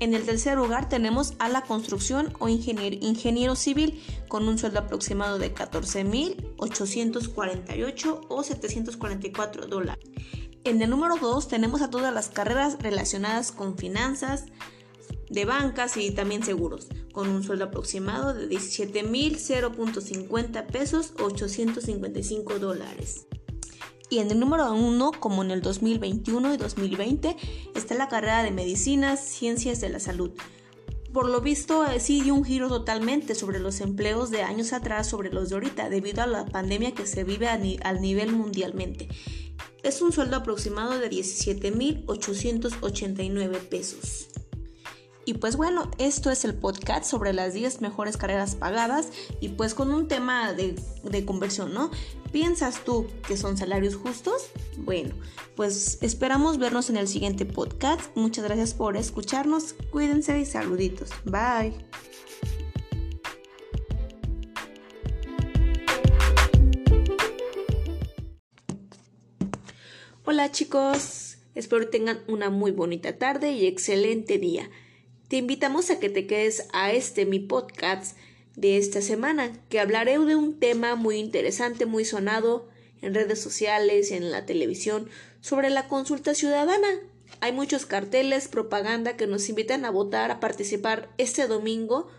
En 0.00 0.14
el 0.14 0.24
tercer 0.24 0.56
lugar 0.56 0.88
tenemos 0.88 1.34
a 1.38 1.48
la 1.48 1.62
construcción 1.62 2.34
o 2.40 2.48
ingeniero, 2.48 3.54
civil 3.54 4.02
con 4.26 4.48
un 4.48 4.58
sueldo 4.58 4.80
aproximado 4.80 5.38
de 5.38 5.54
14.848 5.54 8.20
o 8.28 8.42
744 8.42 9.68
dólares. 9.68 10.04
En 10.64 10.82
el 10.82 10.90
número 10.90 11.18
2 11.18 11.46
tenemos 11.46 11.82
a 11.82 11.90
todas 11.90 12.12
las 12.12 12.30
carreras 12.30 12.78
relacionadas 12.80 13.52
con 13.52 13.78
finanzas, 13.78 14.46
de 15.32 15.44
bancas 15.44 15.96
y 15.96 16.12
también 16.12 16.44
seguros, 16.44 16.88
con 17.12 17.28
un 17.28 17.42
sueldo 17.42 17.64
aproximado 17.64 18.32
de 18.34 18.48
17.050 18.48 20.66
pesos 20.66 21.14
o 21.18 21.24
855 21.24 22.58
dólares. 22.58 23.26
Y 24.10 24.18
en 24.18 24.30
el 24.30 24.38
número 24.38 24.70
1, 24.72 25.12
como 25.18 25.42
en 25.42 25.50
el 25.50 25.62
2021 25.62 26.54
y 26.54 26.58
2020, 26.58 27.36
está 27.74 27.94
la 27.94 28.08
carrera 28.08 28.42
de 28.42 28.50
Medicinas, 28.50 29.20
Ciencias 29.20 29.80
de 29.80 29.88
la 29.88 30.00
Salud. 30.00 30.32
Por 31.14 31.30
lo 31.30 31.40
visto, 31.40 31.86
eh, 31.86 31.98
sí 31.98 32.20
dio 32.20 32.34
un 32.34 32.44
giro 32.44 32.68
totalmente 32.68 33.34
sobre 33.34 33.58
los 33.58 33.80
empleos 33.80 34.30
de 34.30 34.42
años 34.42 34.74
atrás 34.74 35.08
sobre 35.08 35.32
los 35.32 35.48
de 35.48 35.54
ahorita, 35.54 35.88
debido 35.88 36.22
a 36.22 36.26
la 36.26 36.44
pandemia 36.44 36.92
que 36.92 37.06
se 37.06 37.24
vive 37.24 37.48
al 37.48 38.02
nivel 38.02 38.32
mundialmente. 38.32 39.08
Es 39.82 40.02
un 40.02 40.12
sueldo 40.12 40.36
aproximado 40.36 40.98
de 40.98 41.08
17.889 41.10 43.58
pesos. 43.68 44.28
Y 45.24 45.34
pues 45.34 45.56
bueno, 45.56 45.88
esto 45.98 46.32
es 46.32 46.44
el 46.44 46.54
podcast 46.54 47.04
sobre 47.04 47.32
las 47.32 47.54
10 47.54 47.80
mejores 47.80 48.16
carreras 48.16 48.56
pagadas 48.56 49.08
y 49.40 49.50
pues 49.50 49.72
con 49.72 49.92
un 49.92 50.08
tema 50.08 50.52
de, 50.52 50.74
de, 51.04 51.24
conversión, 51.24 51.72
¿no? 51.72 51.92
¿Piensas 52.32 52.82
tú 52.82 53.06
que 53.28 53.36
son 53.36 53.56
salarios 53.56 53.94
justos? 53.94 54.48
Bueno, 54.78 55.14
pues 55.54 55.98
esperamos 56.02 56.58
vernos 56.58 56.90
en 56.90 56.96
el 56.96 57.06
siguiente 57.06 57.46
podcast. 57.46 58.10
Muchas 58.16 58.44
gracias 58.44 58.74
por 58.74 58.96
escucharnos. 58.96 59.74
Cuídense 59.92 60.40
y 60.40 60.44
saluditos. 60.44 61.10
Bye. 61.24 61.74
Hola 70.24 70.50
chicos, 70.50 71.36
espero 71.54 71.88
tengan 71.90 72.20
una 72.26 72.48
muy 72.50 72.72
bonita 72.72 73.18
tarde 73.18 73.52
y 73.52 73.66
excelente 73.66 74.38
día. 74.38 74.68
Te 75.32 75.38
invitamos 75.38 75.88
a 75.88 75.98
que 75.98 76.10
te 76.10 76.26
quedes 76.26 76.68
a 76.74 76.92
este 76.92 77.24
mi 77.24 77.38
podcast 77.38 78.18
de 78.54 78.76
esta 78.76 79.00
semana, 79.00 79.50
que 79.70 79.80
hablaré 79.80 80.18
de 80.18 80.36
un 80.36 80.60
tema 80.60 80.94
muy 80.94 81.16
interesante, 81.16 81.86
muy 81.86 82.04
sonado 82.04 82.68
en 83.00 83.14
redes 83.14 83.40
sociales 83.40 84.10
en 84.10 84.30
la 84.30 84.44
televisión 84.44 85.08
sobre 85.40 85.70
la 85.70 85.88
consulta 85.88 86.34
ciudadana. 86.34 86.86
Hay 87.40 87.52
muchos 87.52 87.86
carteles, 87.86 88.46
propaganda 88.46 89.16
que 89.16 89.26
nos 89.26 89.48
invitan 89.48 89.86
a 89.86 89.90
votar, 89.90 90.30
a 90.30 90.38
participar 90.38 91.08
este 91.16 91.46
domingo, 91.46 92.10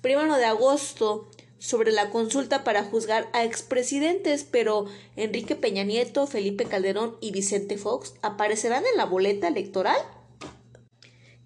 primero 0.00 0.36
de 0.36 0.44
agosto, 0.44 1.28
sobre 1.58 1.90
la 1.90 2.10
consulta 2.10 2.62
para 2.62 2.84
juzgar 2.84 3.28
a 3.32 3.42
expresidentes, 3.42 4.44
pero 4.44 4.86
Enrique 5.16 5.56
Peña 5.56 5.82
Nieto, 5.82 6.28
Felipe 6.28 6.66
Calderón 6.66 7.16
y 7.20 7.32
Vicente 7.32 7.78
Fox 7.78 8.14
aparecerán 8.22 8.84
en 8.86 8.96
la 8.96 9.06
boleta 9.06 9.48
electoral. 9.48 9.98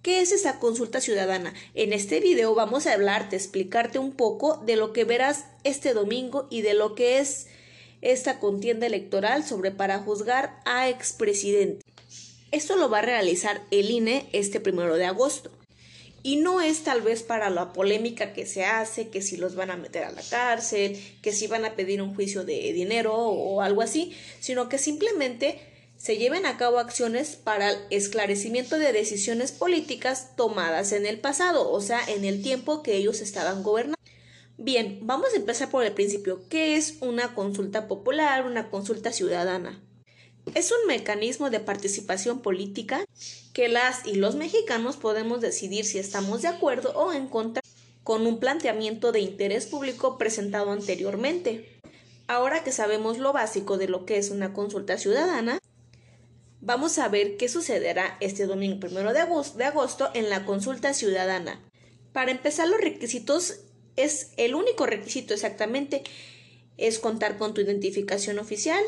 ¿Qué 0.02 0.20
es 0.20 0.32
esta 0.32 0.58
consulta 0.58 1.00
ciudadana? 1.00 1.54
En 1.74 1.92
este 1.92 2.18
video 2.18 2.56
vamos 2.56 2.88
a 2.88 2.94
hablarte, 2.94 3.36
explicarte 3.36 4.00
un 4.00 4.10
poco 4.10 4.56
de 4.56 4.74
lo 4.74 4.92
que 4.92 5.04
verás 5.04 5.44
este 5.62 5.94
domingo 5.94 6.48
y 6.50 6.62
de 6.62 6.74
lo 6.74 6.96
que 6.96 7.20
es 7.20 7.46
esta 8.00 8.40
contienda 8.40 8.86
electoral 8.88 9.44
sobre 9.44 9.70
para 9.70 10.00
juzgar 10.00 10.60
a 10.64 10.88
expresidente. 10.88 11.84
Esto 12.50 12.74
lo 12.74 12.90
va 12.90 12.98
a 12.98 13.02
realizar 13.02 13.62
el 13.70 13.92
INE 13.92 14.28
este 14.32 14.58
primero 14.58 14.96
de 14.96 15.04
agosto. 15.04 15.52
Y 16.24 16.34
no 16.34 16.60
es 16.60 16.82
tal 16.82 17.02
vez 17.02 17.22
para 17.22 17.48
la 17.48 17.72
polémica 17.72 18.32
que 18.32 18.44
se 18.44 18.64
hace, 18.64 19.08
que 19.08 19.22
si 19.22 19.36
los 19.36 19.54
van 19.54 19.70
a 19.70 19.76
meter 19.76 20.02
a 20.02 20.10
la 20.10 20.22
cárcel, 20.22 21.00
que 21.22 21.32
si 21.32 21.46
van 21.46 21.64
a 21.64 21.76
pedir 21.76 22.02
un 22.02 22.16
juicio 22.16 22.42
de 22.42 22.72
dinero 22.72 23.14
o 23.14 23.60
algo 23.60 23.82
así, 23.82 24.16
sino 24.40 24.68
que 24.68 24.78
simplemente 24.78 25.60
se 26.02 26.16
lleven 26.16 26.46
a 26.46 26.56
cabo 26.56 26.80
acciones 26.80 27.36
para 27.36 27.70
el 27.70 27.78
esclarecimiento 27.90 28.76
de 28.76 28.92
decisiones 28.92 29.52
políticas 29.52 30.34
tomadas 30.34 30.90
en 30.90 31.06
el 31.06 31.20
pasado, 31.20 31.70
o 31.70 31.80
sea, 31.80 32.00
en 32.08 32.24
el 32.24 32.42
tiempo 32.42 32.82
que 32.82 32.96
ellos 32.96 33.20
estaban 33.20 33.62
gobernando. 33.62 33.96
Bien, 34.58 34.98
vamos 35.02 35.28
a 35.32 35.36
empezar 35.36 35.70
por 35.70 35.84
el 35.84 35.92
principio. 35.92 36.42
¿Qué 36.48 36.74
es 36.74 36.96
una 37.02 37.36
consulta 37.36 37.86
popular, 37.86 38.44
una 38.44 38.68
consulta 38.68 39.12
ciudadana? 39.12 39.80
Es 40.56 40.72
un 40.72 40.88
mecanismo 40.88 41.50
de 41.50 41.60
participación 41.60 42.42
política 42.42 43.04
que 43.52 43.68
las 43.68 44.04
y 44.04 44.16
los 44.16 44.34
mexicanos 44.34 44.96
podemos 44.96 45.40
decidir 45.40 45.84
si 45.84 46.00
estamos 46.00 46.42
de 46.42 46.48
acuerdo 46.48 46.90
o 46.96 47.12
en 47.12 47.28
contra 47.28 47.62
con 48.02 48.26
un 48.26 48.40
planteamiento 48.40 49.12
de 49.12 49.20
interés 49.20 49.66
público 49.66 50.18
presentado 50.18 50.72
anteriormente. 50.72 51.80
Ahora 52.26 52.64
que 52.64 52.72
sabemos 52.72 53.18
lo 53.18 53.32
básico 53.32 53.78
de 53.78 53.86
lo 53.86 54.04
que 54.04 54.16
es 54.16 54.30
una 54.30 54.52
consulta 54.52 54.98
ciudadana, 54.98 55.60
vamos 56.62 56.98
a 56.98 57.08
ver 57.08 57.36
qué 57.36 57.48
sucederá 57.48 58.16
este 58.20 58.46
domingo 58.46 58.86
1 58.86 59.12
de 59.12 59.20
agosto, 59.20 59.58
de 59.58 59.64
agosto 59.64 60.10
en 60.14 60.30
la 60.30 60.46
consulta 60.46 60.94
ciudadana. 60.94 61.60
Para 62.12 62.30
empezar, 62.30 62.68
los 62.68 62.80
requisitos 62.80 63.60
es 63.96 64.30
el 64.38 64.54
único 64.54 64.86
requisito 64.86 65.34
exactamente 65.34 66.02
es 66.78 66.98
contar 66.98 67.36
con 67.36 67.52
tu 67.52 67.60
identificación 67.60 68.38
oficial, 68.38 68.82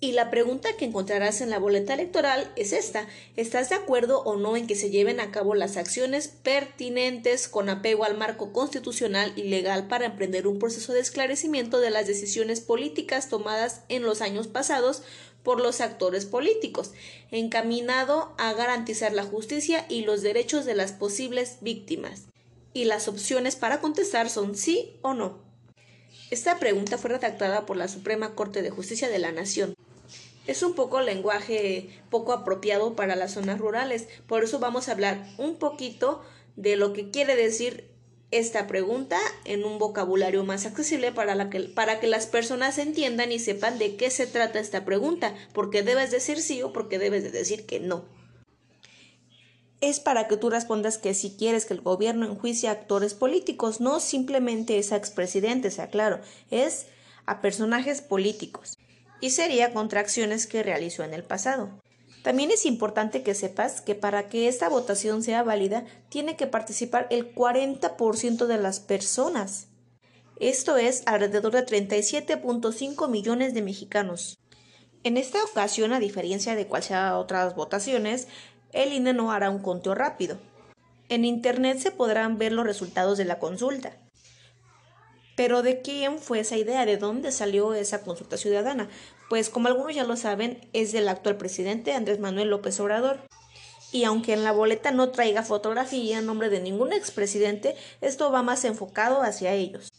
y 0.00 0.12
la 0.12 0.30
pregunta 0.30 0.76
que 0.76 0.84
encontrarás 0.84 1.40
en 1.40 1.50
la 1.50 1.58
boleta 1.58 1.94
electoral 1.94 2.52
es 2.54 2.72
esta. 2.72 3.08
¿Estás 3.34 3.68
de 3.68 3.74
acuerdo 3.74 4.22
o 4.22 4.36
no 4.36 4.56
en 4.56 4.68
que 4.68 4.76
se 4.76 4.90
lleven 4.90 5.18
a 5.18 5.32
cabo 5.32 5.56
las 5.56 5.76
acciones 5.76 6.28
pertinentes 6.28 7.48
con 7.48 7.68
apego 7.68 8.04
al 8.04 8.16
marco 8.16 8.52
constitucional 8.52 9.32
y 9.34 9.44
legal 9.44 9.88
para 9.88 10.06
emprender 10.06 10.46
un 10.46 10.60
proceso 10.60 10.92
de 10.92 11.00
esclarecimiento 11.00 11.80
de 11.80 11.90
las 11.90 12.06
decisiones 12.06 12.60
políticas 12.60 13.28
tomadas 13.28 13.82
en 13.88 14.04
los 14.04 14.20
años 14.20 14.46
pasados 14.46 15.02
por 15.48 15.62
los 15.62 15.80
actores 15.80 16.26
políticos, 16.26 16.92
encaminado 17.30 18.34
a 18.36 18.52
garantizar 18.52 19.14
la 19.14 19.22
justicia 19.22 19.86
y 19.88 20.02
los 20.02 20.20
derechos 20.20 20.66
de 20.66 20.74
las 20.74 20.92
posibles 20.92 21.56
víctimas? 21.62 22.26
Y 22.74 22.84
las 22.84 23.08
opciones 23.08 23.56
para 23.56 23.80
contestar 23.80 24.28
son 24.28 24.54
sí 24.54 24.98
o 25.00 25.14
no. 25.14 25.38
Esta 26.30 26.58
pregunta 26.58 26.98
fue 26.98 27.12
redactada 27.12 27.64
por 27.64 27.78
la 27.78 27.88
Suprema 27.88 28.34
Corte 28.34 28.60
de 28.60 28.68
Justicia 28.68 29.08
de 29.08 29.20
la 29.20 29.32
Nación 29.32 29.74
es 30.46 30.62
un 30.62 30.74
poco 30.74 31.00
lenguaje 31.00 31.88
poco 32.10 32.34
apropiado 32.34 32.94
para 32.94 33.16
las 33.16 33.32
zonas 33.32 33.58
rurales. 33.58 34.06
Por 34.26 34.44
eso 34.44 34.58
vamos 34.58 34.88
a 34.88 34.92
hablar 34.92 35.26
un 35.38 35.56
poquito 35.56 36.22
de 36.56 36.76
lo 36.76 36.92
que 36.92 37.10
quiere 37.10 37.36
decir 37.36 37.88
esta 38.30 38.66
pregunta 38.66 39.18
en 39.44 39.64
un 39.64 39.78
vocabulario 39.78 40.44
más 40.44 40.66
accesible 40.66 41.12
para, 41.12 41.34
la 41.34 41.48
que, 41.48 41.60
para 41.60 41.98
que 41.98 42.06
las 42.06 42.26
personas 42.26 42.78
entiendan 42.78 43.32
y 43.32 43.38
sepan 43.38 43.78
de 43.78 43.96
qué 43.96 44.10
se 44.10 44.26
trata 44.26 44.60
esta 44.60 44.84
pregunta, 44.84 45.34
porque 45.54 45.82
debes 45.82 46.10
decir 46.10 46.40
sí 46.40 46.62
o 46.62 46.72
porque 46.72 46.98
debes 46.98 47.22
de 47.22 47.30
decir 47.30 47.64
que 47.64 47.80
no. 47.80 48.04
Es 49.80 50.00
para 50.00 50.28
que 50.28 50.36
tú 50.36 50.50
respondas 50.50 50.98
que 50.98 51.14
si 51.14 51.36
quieres 51.36 51.64
que 51.64 51.74
el 51.74 51.80
gobierno 51.80 52.26
enjuicie 52.26 52.68
a 52.68 52.72
actores 52.72 53.14
políticos, 53.14 53.80
no 53.80 54.00
simplemente 54.00 54.78
es 54.78 54.92
a 54.92 54.96
expresidentes, 54.96 55.74
sea 55.74 55.88
claro, 55.88 56.20
es 56.50 56.86
a 57.26 57.40
personajes 57.40 58.02
políticos 58.02 58.76
y 59.20 59.30
sería 59.30 59.72
contra 59.72 60.00
acciones 60.00 60.46
que 60.46 60.62
realizó 60.62 61.04
en 61.04 61.14
el 61.14 61.22
pasado. 61.22 61.80
También 62.22 62.50
es 62.50 62.66
importante 62.66 63.22
que 63.22 63.34
sepas 63.34 63.80
que 63.80 63.94
para 63.94 64.28
que 64.28 64.48
esta 64.48 64.68
votación 64.68 65.22
sea 65.22 65.42
válida 65.42 65.84
tiene 66.08 66.36
que 66.36 66.46
participar 66.46 67.06
el 67.10 67.34
40% 67.34 68.46
de 68.46 68.58
las 68.58 68.80
personas. 68.80 69.68
Esto 70.40 70.76
es 70.76 71.02
alrededor 71.06 71.52
de 71.52 71.64
37.5 71.64 73.08
millones 73.08 73.54
de 73.54 73.62
mexicanos. 73.62 74.38
En 75.04 75.16
esta 75.16 75.42
ocasión, 75.44 75.92
a 75.92 76.00
diferencia 76.00 76.54
de 76.54 76.66
cualquiera 76.66 77.18
otras 77.18 77.54
votaciones, 77.54 78.28
el 78.72 78.92
INE 78.92 79.14
no 79.14 79.32
hará 79.32 79.50
un 79.50 79.60
conteo 79.60 79.94
rápido. 79.94 80.38
En 81.08 81.24
Internet 81.24 81.78
se 81.78 81.90
podrán 81.90 82.36
ver 82.36 82.52
los 82.52 82.66
resultados 82.66 83.16
de 83.16 83.24
la 83.24 83.38
consulta. 83.38 83.96
Pero 85.38 85.62
¿de 85.62 85.82
quién 85.82 86.18
fue 86.18 86.40
esa 86.40 86.56
idea? 86.56 86.84
¿De 86.84 86.96
dónde 86.96 87.30
salió 87.30 87.72
esa 87.72 88.02
consulta 88.02 88.36
ciudadana? 88.36 88.88
Pues 89.28 89.50
como 89.50 89.68
algunos 89.68 89.94
ya 89.94 90.02
lo 90.02 90.16
saben, 90.16 90.68
es 90.72 90.90
del 90.90 91.08
actual 91.08 91.36
presidente 91.36 91.94
Andrés 91.94 92.18
Manuel 92.18 92.50
López 92.50 92.80
Obrador. 92.80 93.20
Y 93.92 94.02
aunque 94.02 94.32
en 94.32 94.42
la 94.42 94.50
boleta 94.50 94.90
no 94.90 95.10
traiga 95.10 95.44
fotografía 95.44 96.18
en 96.18 96.26
nombre 96.26 96.48
de 96.48 96.58
ningún 96.58 96.92
expresidente, 96.92 97.76
esto 98.00 98.32
va 98.32 98.42
más 98.42 98.64
enfocado 98.64 99.22
hacia 99.22 99.52
ellos. 99.52 99.92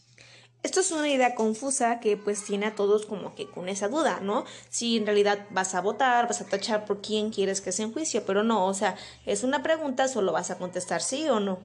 Esto 0.62 0.80
es 0.80 0.90
una 0.90 1.08
idea 1.08 1.34
confusa 1.34 2.00
que 2.00 2.18
pues 2.18 2.44
tiene 2.44 2.66
a 2.66 2.74
todos 2.74 3.06
como 3.06 3.34
que 3.34 3.46
con 3.46 3.70
esa 3.70 3.88
duda, 3.88 4.20
¿no? 4.20 4.44
Si 4.68 4.98
en 4.98 5.06
realidad 5.06 5.46
vas 5.52 5.74
a 5.74 5.80
votar, 5.80 6.28
vas 6.28 6.42
a 6.42 6.48
tachar 6.48 6.84
por 6.84 7.00
quién 7.00 7.30
quieres 7.30 7.62
que 7.62 7.72
se 7.72 7.84
enjuicie, 7.84 8.20
pero 8.20 8.42
no, 8.42 8.66
o 8.66 8.74
sea, 8.74 8.94
es 9.24 9.42
una 9.42 9.62
pregunta, 9.62 10.06
solo 10.06 10.32
vas 10.32 10.50
a 10.50 10.58
contestar 10.58 11.00
sí 11.00 11.26
o 11.30 11.40
no 11.40 11.60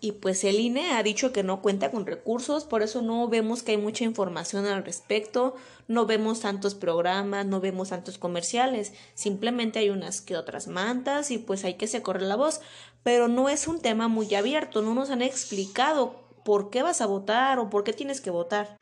y 0.00 0.12
pues 0.12 0.44
el 0.44 0.58
INE 0.58 0.92
ha 0.92 1.02
dicho 1.02 1.32
que 1.32 1.42
no 1.42 1.60
cuenta 1.60 1.90
con 1.90 2.06
recursos, 2.06 2.64
por 2.64 2.82
eso 2.82 3.02
no 3.02 3.28
vemos 3.28 3.62
que 3.62 3.72
hay 3.72 3.76
mucha 3.76 4.04
información 4.04 4.66
al 4.66 4.84
respecto, 4.84 5.54
no 5.88 6.06
vemos 6.06 6.40
tantos 6.40 6.74
programas, 6.74 7.44
no 7.44 7.60
vemos 7.60 7.90
tantos 7.90 8.16
comerciales, 8.16 8.92
simplemente 9.14 9.78
hay 9.78 9.90
unas 9.90 10.20
que 10.20 10.36
otras 10.36 10.68
mantas 10.68 11.30
y 11.30 11.38
pues 11.38 11.64
hay 11.64 11.74
que 11.74 11.86
se 11.86 12.02
corre 12.02 12.22
la 12.22 12.36
voz, 12.36 12.60
pero 13.02 13.28
no 13.28 13.48
es 13.48 13.68
un 13.68 13.80
tema 13.80 14.08
muy 14.08 14.34
abierto, 14.34 14.80
no 14.80 14.94
nos 14.94 15.10
han 15.10 15.22
explicado 15.22 16.14
por 16.44 16.70
qué 16.70 16.82
vas 16.82 17.00
a 17.00 17.06
votar 17.06 17.58
o 17.58 17.68
por 17.68 17.84
qué 17.84 17.92
tienes 17.92 18.20
que 18.20 18.30
votar. 18.30 18.78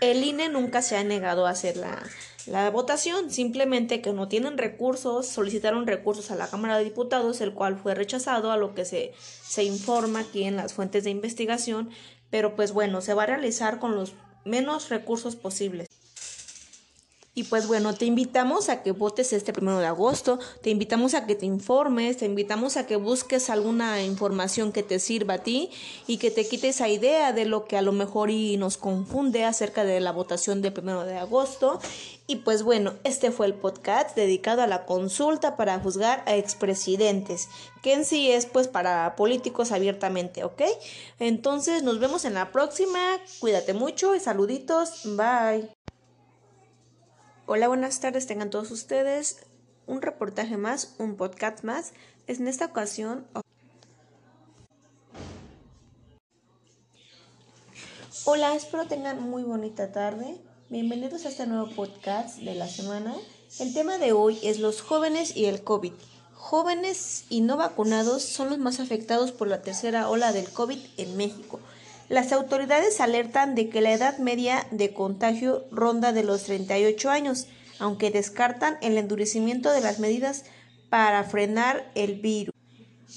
El 0.00 0.24
INE 0.24 0.48
nunca 0.48 0.82
se 0.82 0.96
ha 0.96 1.04
negado 1.04 1.46
a 1.46 1.50
hacer 1.50 1.76
la, 1.76 2.02
la 2.46 2.68
votación, 2.70 3.30
simplemente 3.30 4.00
que 4.00 4.12
no 4.12 4.28
tienen 4.28 4.58
recursos, 4.58 5.26
solicitaron 5.26 5.86
recursos 5.86 6.30
a 6.30 6.36
la 6.36 6.48
Cámara 6.48 6.78
de 6.78 6.84
Diputados, 6.84 7.40
el 7.40 7.54
cual 7.54 7.76
fue 7.76 7.94
rechazado, 7.94 8.50
a 8.50 8.56
lo 8.56 8.74
que 8.74 8.84
se, 8.84 9.12
se 9.42 9.64
informa 9.64 10.20
aquí 10.20 10.44
en 10.44 10.56
las 10.56 10.74
fuentes 10.74 11.04
de 11.04 11.10
investigación, 11.10 11.90
pero 12.30 12.56
pues 12.56 12.72
bueno, 12.72 13.00
se 13.00 13.14
va 13.14 13.24
a 13.24 13.26
realizar 13.26 13.78
con 13.78 13.94
los 13.94 14.14
menos 14.44 14.88
recursos 14.88 15.36
posibles. 15.36 15.88
Y 17.34 17.44
pues 17.44 17.66
bueno, 17.66 17.94
te 17.94 18.04
invitamos 18.04 18.68
a 18.68 18.82
que 18.82 18.90
votes 18.90 19.32
este 19.32 19.54
primero 19.54 19.78
de 19.78 19.86
agosto, 19.86 20.38
te 20.60 20.68
invitamos 20.68 21.14
a 21.14 21.24
que 21.24 21.34
te 21.34 21.46
informes, 21.46 22.18
te 22.18 22.26
invitamos 22.26 22.76
a 22.76 22.86
que 22.86 22.96
busques 22.96 23.48
alguna 23.48 24.02
información 24.02 24.70
que 24.70 24.82
te 24.82 24.98
sirva 24.98 25.34
a 25.34 25.38
ti 25.38 25.70
y 26.06 26.18
que 26.18 26.30
te 26.30 26.46
quite 26.46 26.68
esa 26.68 26.90
idea 26.90 27.32
de 27.32 27.46
lo 27.46 27.64
que 27.64 27.78
a 27.78 27.82
lo 27.82 27.92
mejor 27.92 28.28
y 28.28 28.58
nos 28.58 28.76
confunde 28.76 29.44
acerca 29.44 29.82
de 29.82 29.98
la 30.00 30.12
votación 30.12 30.60
del 30.60 30.74
primero 30.74 31.06
de 31.06 31.16
agosto. 31.16 31.80
Y 32.26 32.36
pues 32.36 32.62
bueno, 32.62 32.94
este 33.04 33.30
fue 33.30 33.46
el 33.46 33.54
podcast 33.54 34.16
dedicado 34.16 34.62
a 34.62 34.66
la 34.66 34.86
consulta 34.86 35.56
para 35.56 35.78
juzgar 35.80 36.22
a 36.26 36.36
expresidentes, 36.36 37.48
que 37.82 37.92
en 37.92 38.04
sí 38.04 38.30
es 38.30 38.46
pues 38.46 38.68
para 38.68 39.16
políticos 39.16 39.72
abiertamente, 39.72 40.44
¿ok? 40.44 40.62
Entonces 41.18 41.82
nos 41.82 41.98
vemos 41.98 42.24
en 42.24 42.34
la 42.34 42.52
próxima, 42.52 42.98
cuídate 43.40 43.74
mucho 43.74 44.14
y 44.14 44.20
saluditos, 44.20 45.02
bye. 45.16 45.68
Hola, 47.46 47.68
buenas 47.68 48.00
tardes, 48.00 48.26
tengan 48.26 48.50
todos 48.50 48.70
ustedes 48.70 49.46
un 49.86 50.02
reportaje 50.02 50.56
más, 50.56 50.94
un 50.98 51.16
podcast 51.16 51.64
más. 51.64 51.92
Es 52.26 52.40
en 52.40 52.48
esta 52.48 52.66
ocasión. 52.66 53.26
Hola, 58.24 58.54
espero 58.54 58.86
tengan 58.86 59.20
muy 59.22 59.42
bonita 59.42 59.90
tarde. 59.90 60.40
Bienvenidos 60.72 61.26
a 61.26 61.28
este 61.28 61.46
nuevo 61.46 61.68
podcast 61.68 62.38
de 62.38 62.54
la 62.54 62.66
semana. 62.66 63.14
El 63.60 63.74
tema 63.74 63.98
de 63.98 64.12
hoy 64.12 64.38
es 64.42 64.58
los 64.58 64.80
jóvenes 64.80 65.36
y 65.36 65.44
el 65.44 65.62
COVID. 65.62 65.92
Jóvenes 66.32 67.26
y 67.28 67.42
no 67.42 67.58
vacunados 67.58 68.22
son 68.22 68.48
los 68.48 68.58
más 68.58 68.80
afectados 68.80 69.32
por 69.32 69.48
la 69.48 69.60
tercera 69.60 70.08
ola 70.08 70.32
del 70.32 70.48
COVID 70.48 70.78
en 70.96 71.18
México. 71.18 71.60
Las 72.08 72.32
autoridades 72.32 73.02
alertan 73.02 73.54
de 73.54 73.68
que 73.68 73.82
la 73.82 73.92
edad 73.92 74.16
media 74.16 74.66
de 74.70 74.94
contagio 74.94 75.66
ronda 75.70 76.14
de 76.14 76.24
los 76.24 76.44
38 76.44 77.10
años, 77.10 77.48
aunque 77.78 78.10
descartan 78.10 78.78
el 78.80 78.96
endurecimiento 78.96 79.72
de 79.72 79.82
las 79.82 79.98
medidas 79.98 80.46
para 80.88 81.22
frenar 81.24 81.92
el 81.94 82.14
virus. 82.14 82.54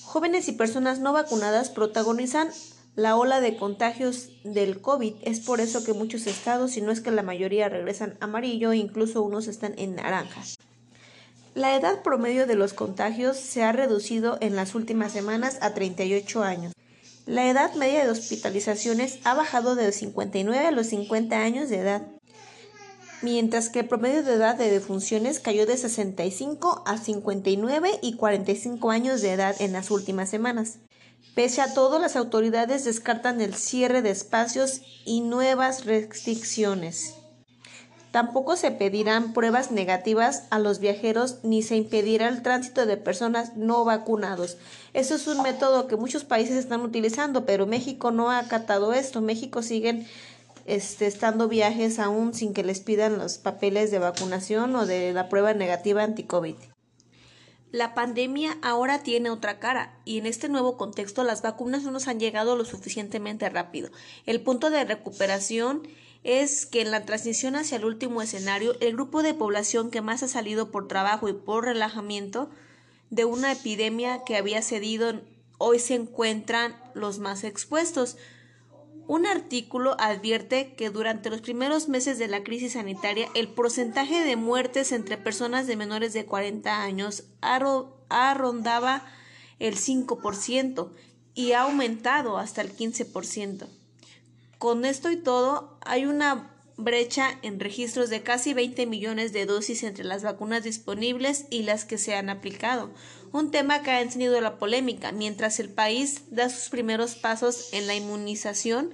Jóvenes 0.03 0.49
y 0.49 0.51
personas 0.51 0.99
no 0.99 1.13
vacunadas 1.13 1.69
protagonizan 1.69 2.49
la 2.95 3.17
ola 3.17 3.41
de 3.41 3.57
contagios 3.57 4.29
del 4.43 4.81
COVID. 4.81 5.15
Es 5.23 5.39
por 5.39 5.59
eso 5.59 5.83
que 5.83 5.93
muchos 5.93 6.27
estados, 6.27 6.71
si 6.71 6.81
no 6.81 6.91
es 6.91 7.01
que 7.01 7.11
la 7.11 7.23
mayoría, 7.23 7.69
regresan 7.69 8.17
amarillo 8.21 8.71
e 8.71 8.77
incluso 8.77 9.21
unos 9.21 9.47
están 9.47 9.73
en 9.77 9.95
naranja. 9.95 10.41
La 11.53 11.75
edad 11.75 12.03
promedio 12.03 12.47
de 12.47 12.55
los 12.55 12.73
contagios 12.73 13.37
se 13.37 13.63
ha 13.63 13.71
reducido 13.71 14.37
en 14.41 14.55
las 14.55 14.75
últimas 14.75 15.11
semanas 15.11 15.57
a 15.61 15.73
38 15.73 16.43
años. 16.43 16.73
La 17.25 17.49
edad 17.49 17.73
media 17.75 18.03
de 18.03 18.11
hospitalizaciones 18.11 19.19
ha 19.23 19.33
bajado 19.33 19.75
de 19.75 19.91
59 19.91 20.67
a 20.67 20.71
los 20.71 20.87
50 20.87 21.37
años 21.41 21.69
de 21.69 21.79
edad, 21.79 22.07
mientras 23.21 23.69
que 23.69 23.79
el 23.79 23.87
promedio 23.87 24.21
de 24.21 24.33
edad 24.33 24.55
de 24.55 24.69
defunciones 24.69 25.39
cayó 25.39 25.65
de 25.65 25.77
65 25.77 26.83
a 26.85 26.97
59 26.97 27.99
y 28.01 28.15
45 28.15 28.91
años 28.91 29.21
de 29.21 29.33
edad 29.33 29.55
en 29.59 29.73
las 29.73 29.91
últimas 29.91 30.29
semanas. 30.29 30.79
Pese 31.33 31.61
a 31.61 31.73
todo, 31.73 31.99
las 31.99 32.15
autoridades 32.15 32.85
descartan 32.85 33.41
el 33.41 33.55
cierre 33.55 34.01
de 34.01 34.11
espacios 34.11 34.81
y 35.05 35.21
nuevas 35.21 35.85
restricciones. 35.85 37.15
Tampoco 38.15 38.55
se 38.55 38.71
pedirán 38.71 39.33
pruebas 39.33 39.71
negativas 39.71 40.43
a 40.49 40.57
los 40.57 40.79
viajeros 40.79 41.39
ni 41.43 41.61
se 41.61 41.75
impedirá 41.75 42.29
el 42.29 42.43
tránsito 42.43 42.85
de 42.85 42.95
personas 42.95 43.57
no 43.57 43.83
vacunados. 43.83 44.55
Eso 44.93 45.15
es 45.15 45.27
un 45.27 45.41
método 45.41 45.87
que 45.87 45.97
muchos 45.97 46.23
países 46.23 46.55
están 46.55 46.79
utilizando, 46.79 47.45
pero 47.45 47.67
México 47.67 48.11
no 48.11 48.31
ha 48.31 48.39
acatado 48.39 48.93
esto. 48.93 49.19
México 49.19 49.61
sigue 49.61 50.05
este, 50.65 51.07
estando 51.07 51.49
viajes 51.49 51.99
aún 51.99 52.33
sin 52.33 52.53
que 52.53 52.63
les 52.63 52.79
pidan 52.79 53.17
los 53.17 53.37
papeles 53.37 53.91
de 53.91 53.99
vacunación 53.99 54.73
o 54.77 54.85
de 54.85 55.11
la 55.11 55.27
prueba 55.27 55.53
negativa 55.53 56.01
anti-COVID. 56.01 56.55
La 57.71 57.93
pandemia 57.93 58.57
ahora 58.61 59.03
tiene 59.03 59.29
otra 59.29 59.59
cara 59.59 59.97
y 60.05 60.17
en 60.17 60.25
este 60.25 60.49
nuevo 60.49 60.77
contexto 60.77 61.23
las 61.23 61.41
vacunas 61.41 61.83
no 61.83 61.91
nos 61.91 62.07
han 62.07 62.19
llegado 62.19 62.55
lo 62.55 62.63
suficientemente 62.63 63.49
rápido. 63.49 63.89
El 64.25 64.41
punto 64.41 64.69
de 64.69 64.85
recuperación 64.85 65.83
es 66.23 66.65
que 66.65 66.81
en 66.81 66.91
la 66.91 67.05
transición 67.05 67.55
hacia 67.55 67.77
el 67.77 67.85
último 67.85 68.21
escenario, 68.21 68.75
el 68.79 68.93
grupo 68.93 69.23
de 69.23 69.33
población 69.33 69.91
que 69.91 70.01
más 70.01 70.23
ha 70.23 70.27
salido 70.27 70.71
por 70.71 70.87
trabajo 70.87 71.29
y 71.29 71.33
por 71.33 71.65
relajamiento 71.65 72.49
de 73.09 73.25
una 73.25 73.51
epidemia 73.51 74.23
que 74.25 74.35
había 74.35 74.61
cedido 74.61 75.21
hoy 75.57 75.79
se 75.79 75.95
encuentran 75.95 76.75
los 76.93 77.19
más 77.19 77.43
expuestos. 77.43 78.17
Un 79.07 79.27
artículo 79.27 79.95
advierte 79.99 80.73
que 80.73 80.89
durante 80.89 81.29
los 81.29 81.41
primeros 81.41 81.89
meses 81.89 82.17
de 82.17 82.27
la 82.27 82.43
crisis 82.43 82.73
sanitaria 82.73 83.29
el 83.35 83.47
porcentaje 83.47 84.23
de 84.23 84.35
muertes 84.35 84.91
entre 84.91 85.17
personas 85.17 85.67
de 85.67 85.75
menores 85.75 86.13
de 86.13 86.25
40 86.25 86.81
años 86.81 87.25
rondaba 88.35 89.05
el 89.59 89.75
5% 89.75 90.89
y 91.35 91.51
ha 91.51 91.61
aumentado 91.61 92.37
hasta 92.37 92.61
el 92.61 92.75
15%. 92.75 93.67
Con 94.57 94.85
esto 94.85 95.11
y 95.11 95.17
todo, 95.17 95.77
hay 95.85 96.05
una 96.05 96.51
brecha 96.77 97.37
en 97.41 97.59
registros 97.59 98.09
de 98.09 98.23
casi 98.23 98.53
20 98.53 98.85
millones 98.85 99.33
de 99.33 99.45
dosis 99.45 99.83
entre 99.83 100.03
las 100.03 100.23
vacunas 100.23 100.63
disponibles 100.63 101.45
y 101.49 101.63
las 101.63 101.85
que 101.85 101.97
se 101.97 102.15
han 102.15 102.29
aplicado, 102.29 102.91
un 103.31 103.51
tema 103.51 103.83
que 103.83 103.91
ha 103.91 104.01
encendido 104.01 104.39
la 104.41 104.57
polémica 104.57 105.11
mientras 105.11 105.59
el 105.59 105.69
país 105.69 106.21
da 106.29 106.49
sus 106.49 106.69
primeros 106.69 107.15
pasos 107.15 107.69
en 107.71 107.87
la 107.87 107.95
inmunización 107.95 108.93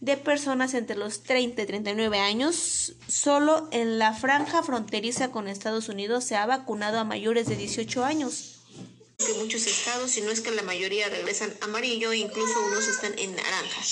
de 0.00 0.16
personas 0.16 0.74
entre 0.74 0.96
los 0.96 1.22
30 1.22 1.62
y 1.62 1.66
39 1.66 2.18
años. 2.18 2.94
Solo 3.06 3.68
en 3.70 3.98
la 3.98 4.14
franja 4.14 4.62
fronteriza 4.62 5.30
con 5.30 5.48
Estados 5.48 5.88
Unidos 5.88 6.24
se 6.24 6.36
ha 6.36 6.46
vacunado 6.46 6.98
a 6.98 7.04
mayores 7.04 7.46
de 7.46 7.56
18 7.56 8.04
años. 8.04 8.56
Que 9.18 9.34
muchos 9.34 9.66
estados, 9.66 10.10
si 10.10 10.22
no 10.22 10.30
es 10.30 10.40
que 10.40 10.50
la 10.50 10.62
mayoría 10.62 11.08
regresan 11.10 11.52
amarillo, 11.60 12.14
incluso 12.14 12.54
unos 12.68 12.88
están 12.88 13.18
en 13.18 13.36
naranja. 13.36 13.82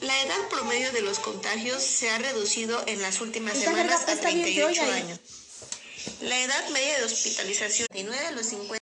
La 0.00 0.22
edad 0.22 0.48
promedio 0.48 0.92
de 0.92 1.02
los 1.02 1.18
contagios 1.18 1.82
se 1.82 2.10
ha 2.10 2.18
reducido 2.18 2.82
en 2.86 3.02
las 3.02 3.20
últimas 3.20 3.58
semanas 3.58 4.06
a 4.06 4.16
38 4.16 4.82
años. 4.82 5.43
La 6.20 6.38
edad 6.42 6.68
media 6.70 6.98
de 6.98 7.04
hospitalización 7.04 7.88
de 7.90 8.04
9 8.04 8.26
a 8.26 8.32
los 8.32 8.46
50. 8.46 8.78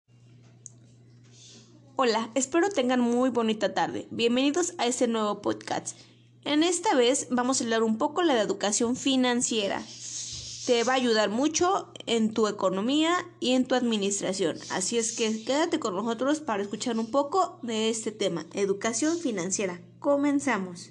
Hola, 1.94 2.30
espero 2.34 2.68
tengan 2.68 3.00
muy 3.00 3.30
bonita 3.30 3.74
tarde. 3.74 4.08
Bienvenidos 4.10 4.74
a 4.78 4.86
este 4.86 5.06
nuevo 5.06 5.40
podcast. 5.40 5.96
En 6.44 6.64
esta 6.64 6.96
vez 6.96 7.28
vamos 7.30 7.60
a 7.60 7.64
hablar 7.64 7.84
un 7.84 7.96
poco 7.96 8.22
de 8.22 8.28
la 8.28 8.40
educación 8.40 8.96
financiera. 8.96 9.84
Te 10.66 10.82
va 10.82 10.94
a 10.94 10.96
ayudar 10.96 11.28
mucho 11.30 11.92
en 12.06 12.34
tu 12.34 12.48
economía 12.48 13.14
y 13.38 13.52
en 13.52 13.66
tu 13.66 13.76
administración. 13.76 14.58
Así 14.70 14.98
es 14.98 15.12
que 15.12 15.44
quédate 15.44 15.78
con 15.78 15.94
nosotros 15.94 16.40
para 16.40 16.62
escuchar 16.62 16.98
un 16.98 17.12
poco 17.12 17.60
de 17.62 17.88
este 17.88 18.10
tema, 18.10 18.46
educación 18.52 19.18
financiera. 19.18 19.80
Comenzamos. 20.00 20.90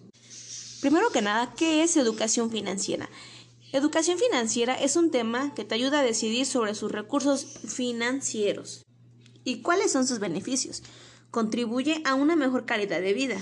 Primero 0.79 1.09
que 1.09 1.21
nada, 1.21 1.53
¿qué 1.57 1.83
es 1.83 1.97
educación 1.97 2.49
financiera? 2.51 3.09
Educación 3.73 4.17
financiera 4.17 4.75
es 4.75 4.97
un 4.97 5.11
tema 5.11 5.53
que 5.53 5.63
te 5.63 5.75
ayuda 5.75 6.01
a 6.01 6.03
decidir 6.03 6.45
sobre 6.45 6.75
sus 6.75 6.91
recursos 6.91 7.45
financieros 7.65 8.85
y 9.45 9.61
cuáles 9.61 9.93
son 9.93 10.05
sus 10.05 10.19
beneficios. 10.19 10.83
Contribuye 11.31 12.01
a 12.03 12.15
una 12.15 12.35
mejor 12.35 12.65
calidad 12.65 12.99
de 12.99 13.13
vida. 13.13 13.37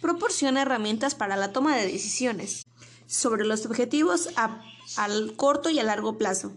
Proporciona 0.00 0.62
herramientas 0.62 1.14
para 1.14 1.36
la 1.36 1.52
toma 1.52 1.76
de 1.76 1.86
decisiones 1.86 2.64
sobre 3.06 3.44
los 3.44 3.66
objetivos 3.66 4.30
a, 4.36 4.62
al 4.96 5.36
corto 5.36 5.68
y 5.68 5.78
a 5.78 5.84
largo 5.84 6.16
plazo. 6.16 6.52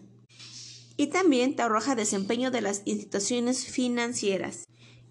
Y 0.95 1.07
también 1.07 1.57
te 1.57 1.63
arroja 1.63 1.95
desempeño 1.95 2.49
de 2.49 2.61
las 2.61 2.81
instituciones 2.85 3.65
financieras. 3.65 4.63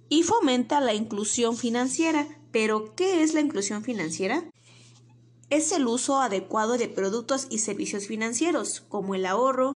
Y 0.09 0.23
fomenta 0.23 0.81
la 0.81 0.95
inclusión 0.95 1.57
financiera. 1.57 2.27
Pero, 2.51 2.95
¿qué 2.95 3.23
es 3.23 3.35
la 3.35 3.41
inclusión 3.41 3.85
financiera? 3.85 4.49
Es 5.51 5.73
el 5.73 5.87
uso 5.87 6.21
adecuado 6.21 6.77
de 6.77 6.89
productos 6.89 7.47
y 7.51 7.59
servicios 7.59 8.07
financieros, 8.07 8.83
como 8.89 9.15
el 9.15 9.27
ahorro, 9.27 9.75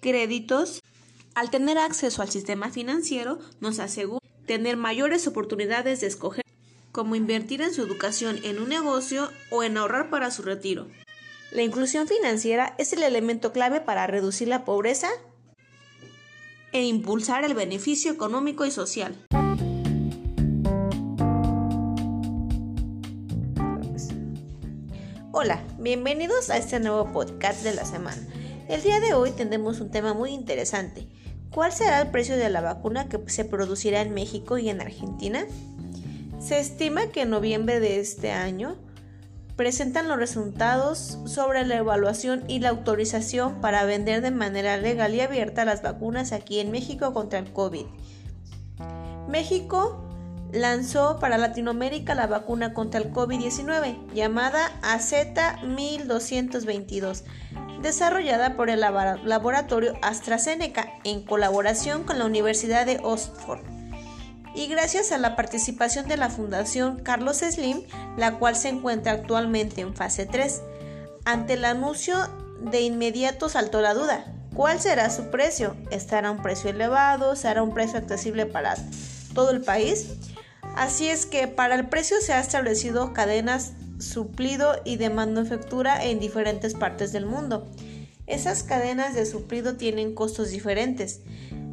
créditos. 0.00 0.82
Al 1.34 1.50
tener 1.50 1.78
acceso 1.78 2.22
al 2.22 2.30
sistema 2.30 2.70
financiero, 2.70 3.38
nos 3.60 3.78
asegura 3.78 4.26
tener 4.46 4.76
mayores 4.76 5.26
oportunidades 5.26 6.00
de 6.00 6.06
escoger 6.06 6.44
cómo 6.92 7.14
invertir 7.14 7.62
en 7.62 7.72
su 7.72 7.82
educación 7.82 8.40
en 8.44 8.58
un 8.58 8.68
negocio 8.68 9.30
o 9.50 9.62
en 9.62 9.76
ahorrar 9.76 10.10
para 10.10 10.30
su 10.30 10.42
retiro. 10.42 10.88
La 11.50 11.62
inclusión 11.62 12.08
financiera 12.08 12.74
es 12.78 12.92
el 12.92 13.02
elemento 13.02 13.52
clave 13.52 13.80
para 13.80 14.06
reducir 14.06 14.48
la 14.48 14.64
pobreza 14.64 15.08
e 16.72 16.82
impulsar 16.84 17.44
el 17.44 17.54
beneficio 17.54 18.12
económico 18.12 18.66
y 18.66 18.70
social. 18.70 19.27
Hola, 25.40 25.62
bienvenidos 25.78 26.50
a 26.50 26.56
este 26.56 26.80
nuevo 26.80 27.12
podcast 27.12 27.62
de 27.62 27.72
la 27.72 27.84
semana. 27.84 28.20
El 28.66 28.82
día 28.82 28.98
de 28.98 29.14
hoy 29.14 29.30
tendremos 29.30 29.80
un 29.80 29.88
tema 29.88 30.12
muy 30.12 30.32
interesante. 30.32 31.06
¿Cuál 31.52 31.70
será 31.70 32.00
el 32.02 32.10
precio 32.10 32.36
de 32.36 32.50
la 32.50 32.60
vacuna 32.60 33.08
que 33.08 33.20
se 33.30 33.44
producirá 33.44 34.00
en 34.00 34.12
México 34.12 34.58
y 34.58 34.68
en 34.68 34.80
Argentina? 34.80 35.46
Se 36.40 36.58
estima 36.58 37.12
que 37.12 37.22
en 37.22 37.30
noviembre 37.30 37.78
de 37.78 38.00
este 38.00 38.32
año 38.32 38.78
presentan 39.54 40.08
los 40.08 40.18
resultados 40.18 41.20
sobre 41.26 41.64
la 41.64 41.76
evaluación 41.76 42.42
y 42.48 42.58
la 42.58 42.70
autorización 42.70 43.60
para 43.60 43.84
vender 43.84 44.22
de 44.22 44.32
manera 44.32 44.76
legal 44.76 45.14
y 45.14 45.20
abierta 45.20 45.64
las 45.64 45.82
vacunas 45.82 46.32
aquí 46.32 46.58
en 46.58 46.72
México 46.72 47.14
contra 47.14 47.38
el 47.38 47.52
COVID. 47.52 47.86
México 49.28 50.07
lanzó 50.52 51.18
para 51.18 51.38
Latinoamérica 51.38 52.14
la 52.14 52.26
vacuna 52.26 52.74
contra 52.74 53.00
el 53.00 53.10
COVID-19 53.12 54.12
llamada 54.14 54.70
AZ1222, 54.82 57.22
desarrollada 57.82 58.56
por 58.56 58.70
el 58.70 58.80
laboratorio 58.80 59.94
AstraZeneca 60.02 60.92
en 61.04 61.22
colaboración 61.22 62.02
con 62.04 62.18
la 62.18 62.26
Universidad 62.26 62.86
de 62.86 63.00
Oxford. 63.02 63.60
Y 64.54 64.68
gracias 64.68 65.12
a 65.12 65.18
la 65.18 65.36
participación 65.36 66.08
de 66.08 66.16
la 66.16 66.30
Fundación 66.30 67.02
Carlos 67.02 67.36
Slim, 67.38 67.82
la 68.16 68.38
cual 68.38 68.56
se 68.56 68.70
encuentra 68.70 69.12
actualmente 69.12 69.82
en 69.82 69.94
fase 69.94 70.26
3. 70.26 70.62
Ante 71.24 71.52
el 71.54 71.64
anuncio, 71.64 72.16
de 72.60 72.80
inmediato 72.80 73.48
saltó 73.48 73.80
la 73.80 73.94
duda. 73.94 74.24
¿Cuál 74.54 74.80
será 74.80 75.10
su 75.10 75.30
precio? 75.30 75.76
¿Estará 75.90 76.32
un 76.32 76.42
precio 76.42 76.70
elevado? 76.70 77.36
¿Será 77.36 77.62
un 77.62 77.72
precio 77.72 77.98
accesible 77.98 78.46
para 78.46 78.74
todo 79.32 79.50
el 79.50 79.60
país? 79.60 80.08
Así 80.76 81.08
es 81.08 81.26
que 81.26 81.48
para 81.48 81.74
el 81.74 81.88
precio 81.88 82.16
se 82.20 82.32
ha 82.32 82.40
establecido 82.40 83.12
cadenas 83.12 83.72
suplido 83.98 84.76
y 84.84 84.96
de 84.96 85.10
manufactura 85.10 86.04
en 86.04 86.20
diferentes 86.20 86.74
partes 86.74 87.12
del 87.12 87.26
mundo. 87.26 87.66
Esas 88.26 88.62
cadenas 88.62 89.14
de 89.14 89.26
suplido 89.26 89.76
tienen 89.76 90.14
costos 90.14 90.50
diferentes. 90.50 91.20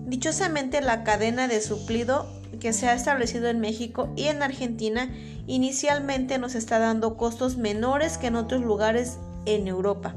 Dichosamente 0.08 0.81
la 0.81 1.03
cadena 1.03 1.47
de 1.47 1.62
suplido 1.62 2.27
que 2.60 2.73
se 2.73 2.88
ha 2.88 2.93
establecido 2.93 3.47
en 3.47 3.60
México 3.60 4.10
y 4.15 4.27
en 4.27 4.41
Argentina 4.41 5.13
inicialmente 5.47 6.38
nos 6.38 6.55
está 6.55 6.79
dando 6.79 7.17
costos 7.17 7.58
menores 7.58 8.17
que 8.17 8.27
en 8.27 8.36
otros 8.36 8.62
lugares 8.62 9.17
en 9.45 9.67
Europa. 9.67 10.15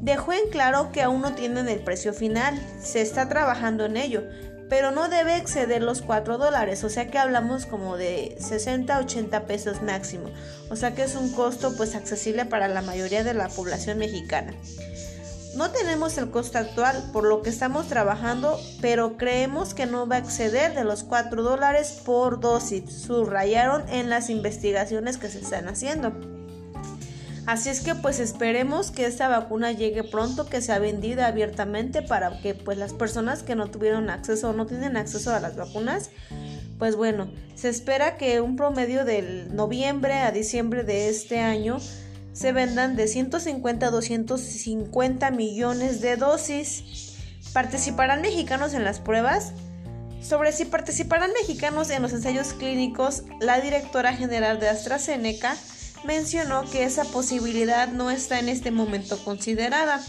Dejó 0.00 0.32
en 0.32 0.48
claro 0.50 0.90
que 0.92 1.02
aún 1.02 1.20
no 1.20 1.34
tienen 1.34 1.68
el 1.68 1.80
precio 1.80 2.12
final, 2.12 2.60
se 2.80 3.00
está 3.00 3.28
trabajando 3.28 3.84
en 3.84 3.96
ello, 3.96 4.22
pero 4.68 4.90
no 4.90 5.08
debe 5.08 5.36
exceder 5.36 5.82
los 5.82 6.02
4 6.02 6.38
dólares, 6.38 6.84
o 6.84 6.90
sea 6.90 7.10
que 7.10 7.18
hablamos 7.18 7.66
como 7.66 7.96
de 7.96 8.36
60 8.40 8.94
a 8.94 9.00
80 9.00 9.46
pesos 9.46 9.82
máximo, 9.82 10.30
o 10.70 10.76
sea 10.76 10.94
que 10.94 11.02
es 11.02 11.16
un 11.16 11.32
costo 11.32 11.74
pues 11.76 11.94
accesible 11.94 12.44
para 12.44 12.68
la 12.68 12.82
mayoría 12.82 13.24
de 13.24 13.34
la 13.34 13.48
población 13.48 13.98
mexicana. 13.98 14.54
No 15.56 15.70
tenemos 15.70 16.16
el 16.18 16.30
costo 16.30 16.58
actual 16.58 17.10
por 17.12 17.24
lo 17.24 17.42
que 17.42 17.50
estamos 17.50 17.88
trabajando, 17.88 18.60
pero 18.80 19.16
creemos 19.16 19.74
que 19.74 19.86
no 19.86 20.06
va 20.06 20.16
a 20.16 20.18
exceder 20.20 20.74
de 20.74 20.84
los 20.84 21.02
4 21.02 21.42
dólares 21.42 22.00
por 22.04 22.38
dosis, 22.38 22.84
subrayaron 22.92 23.88
en 23.88 24.08
las 24.10 24.30
investigaciones 24.30 25.16
que 25.16 25.28
se 25.28 25.40
están 25.40 25.66
haciendo. 25.66 26.37
Así 27.48 27.70
es 27.70 27.80
que 27.80 27.94
pues 27.94 28.20
esperemos 28.20 28.90
que 28.90 29.06
esta 29.06 29.26
vacuna 29.26 29.72
llegue 29.72 30.04
pronto, 30.04 30.50
que 30.50 30.60
sea 30.60 30.78
vendida 30.78 31.26
abiertamente 31.26 32.02
para 32.02 32.42
que 32.42 32.52
pues 32.52 32.76
las 32.76 32.92
personas 32.92 33.42
que 33.42 33.54
no 33.56 33.70
tuvieron 33.70 34.10
acceso 34.10 34.50
o 34.50 34.52
no 34.52 34.66
tienen 34.66 34.98
acceso 34.98 35.34
a 35.34 35.40
las 35.40 35.56
vacunas, 35.56 36.10
pues 36.78 36.94
bueno, 36.94 37.32
se 37.54 37.70
espera 37.70 38.18
que 38.18 38.42
un 38.42 38.56
promedio 38.56 39.06
del 39.06 39.56
noviembre 39.56 40.12
a 40.18 40.30
diciembre 40.30 40.84
de 40.84 41.08
este 41.08 41.40
año 41.40 41.78
se 42.34 42.52
vendan 42.52 42.96
de 42.96 43.08
150 43.08 43.86
a 43.86 43.90
250 43.92 45.30
millones 45.30 46.02
de 46.02 46.16
dosis. 46.16 47.16
¿Participarán 47.54 48.20
mexicanos 48.20 48.74
en 48.74 48.84
las 48.84 49.00
pruebas? 49.00 49.54
Sobre 50.20 50.52
si 50.52 50.66
participarán 50.66 51.30
mexicanos 51.32 51.88
en 51.88 52.02
los 52.02 52.12
ensayos 52.12 52.52
clínicos, 52.52 53.22
la 53.40 53.58
directora 53.58 54.12
general 54.12 54.60
de 54.60 54.68
AstraZeneca 54.68 55.56
mencionó 56.04 56.64
que 56.70 56.84
esa 56.84 57.04
posibilidad 57.04 57.88
no 57.88 58.10
está 58.10 58.38
en 58.38 58.48
este 58.48 58.70
momento 58.70 59.22
considerada. 59.24 60.02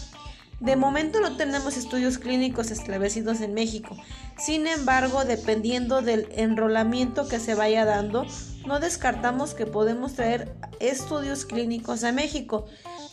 De 0.60 0.76
momento 0.76 1.20
no 1.20 1.36
tenemos 1.36 1.76
estudios 1.76 2.18
clínicos 2.18 2.70
establecidos 2.70 3.40
en 3.40 3.54
México. 3.54 3.96
Sin 4.38 4.66
embargo, 4.66 5.24
dependiendo 5.24 6.02
del 6.02 6.28
enrolamiento 6.32 7.28
que 7.28 7.40
se 7.40 7.54
vaya 7.54 7.84
dando, 7.84 8.26
no 8.66 8.78
descartamos 8.78 9.54
que 9.54 9.66
podemos 9.66 10.14
traer 10.14 10.54
estudios 10.78 11.46
clínicos 11.46 12.04
a 12.04 12.12
México, 12.12 12.66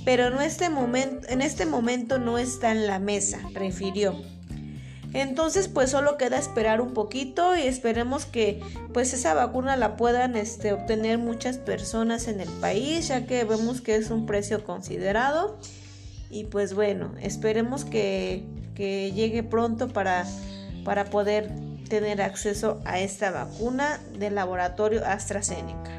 pero 0.03 0.27
en 0.27 0.41
este 0.41 0.69
momento, 0.69 1.27
en 1.29 1.41
este 1.41 1.65
momento 1.65 2.19
no 2.19 2.37
está 2.37 2.71
en 2.71 2.85
la 2.85 2.99
mesa, 2.99 3.39
refirió. 3.53 4.36
Entonces, 5.17 5.67
pues 5.67 5.89
solo 5.89 6.15
queda 6.15 6.37
esperar 6.37 6.79
un 6.79 6.93
poquito 6.93 7.55
y 7.55 7.61
esperemos 7.61 8.27
que 8.27 8.61
pues 8.93 9.13
esa 9.13 9.33
vacuna 9.33 9.75
la 9.75 9.97
puedan 9.97 10.35
este, 10.35 10.73
obtener 10.73 11.17
muchas 11.17 11.57
personas 11.57 12.27
en 12.27 12.39
el 12.39 12.49
país, 12.61 13.07
ya 13.07 13.25
que 13.25 13.43
vemos 13.43 13.81
que 13.81 13.95
es 13.95 14.11
un 14.11 14.27
precio 14.27 14.63
considerado. 14.63 15.57
Y 16.29 16.43
pues 16.43 16.75
bueno, 16.75 17.15
esperemos 17.19 17.83
que, 17.83 18.43
que 18.75 19.11
llegue 19.11 19.41
pronto 19.41 19.87
para, 19.87 20.23
para 20.85 21.05
poder 21.05 21.49
tener 21.89 22.21
acceso 22.21 22.79
a 22.85 22.99
esta 22.99 23.31
vacuna 23.31 23.99
del 24.19 24.35
laboratorio 24.35 25.03
AstraZeneca. 25.03 25.96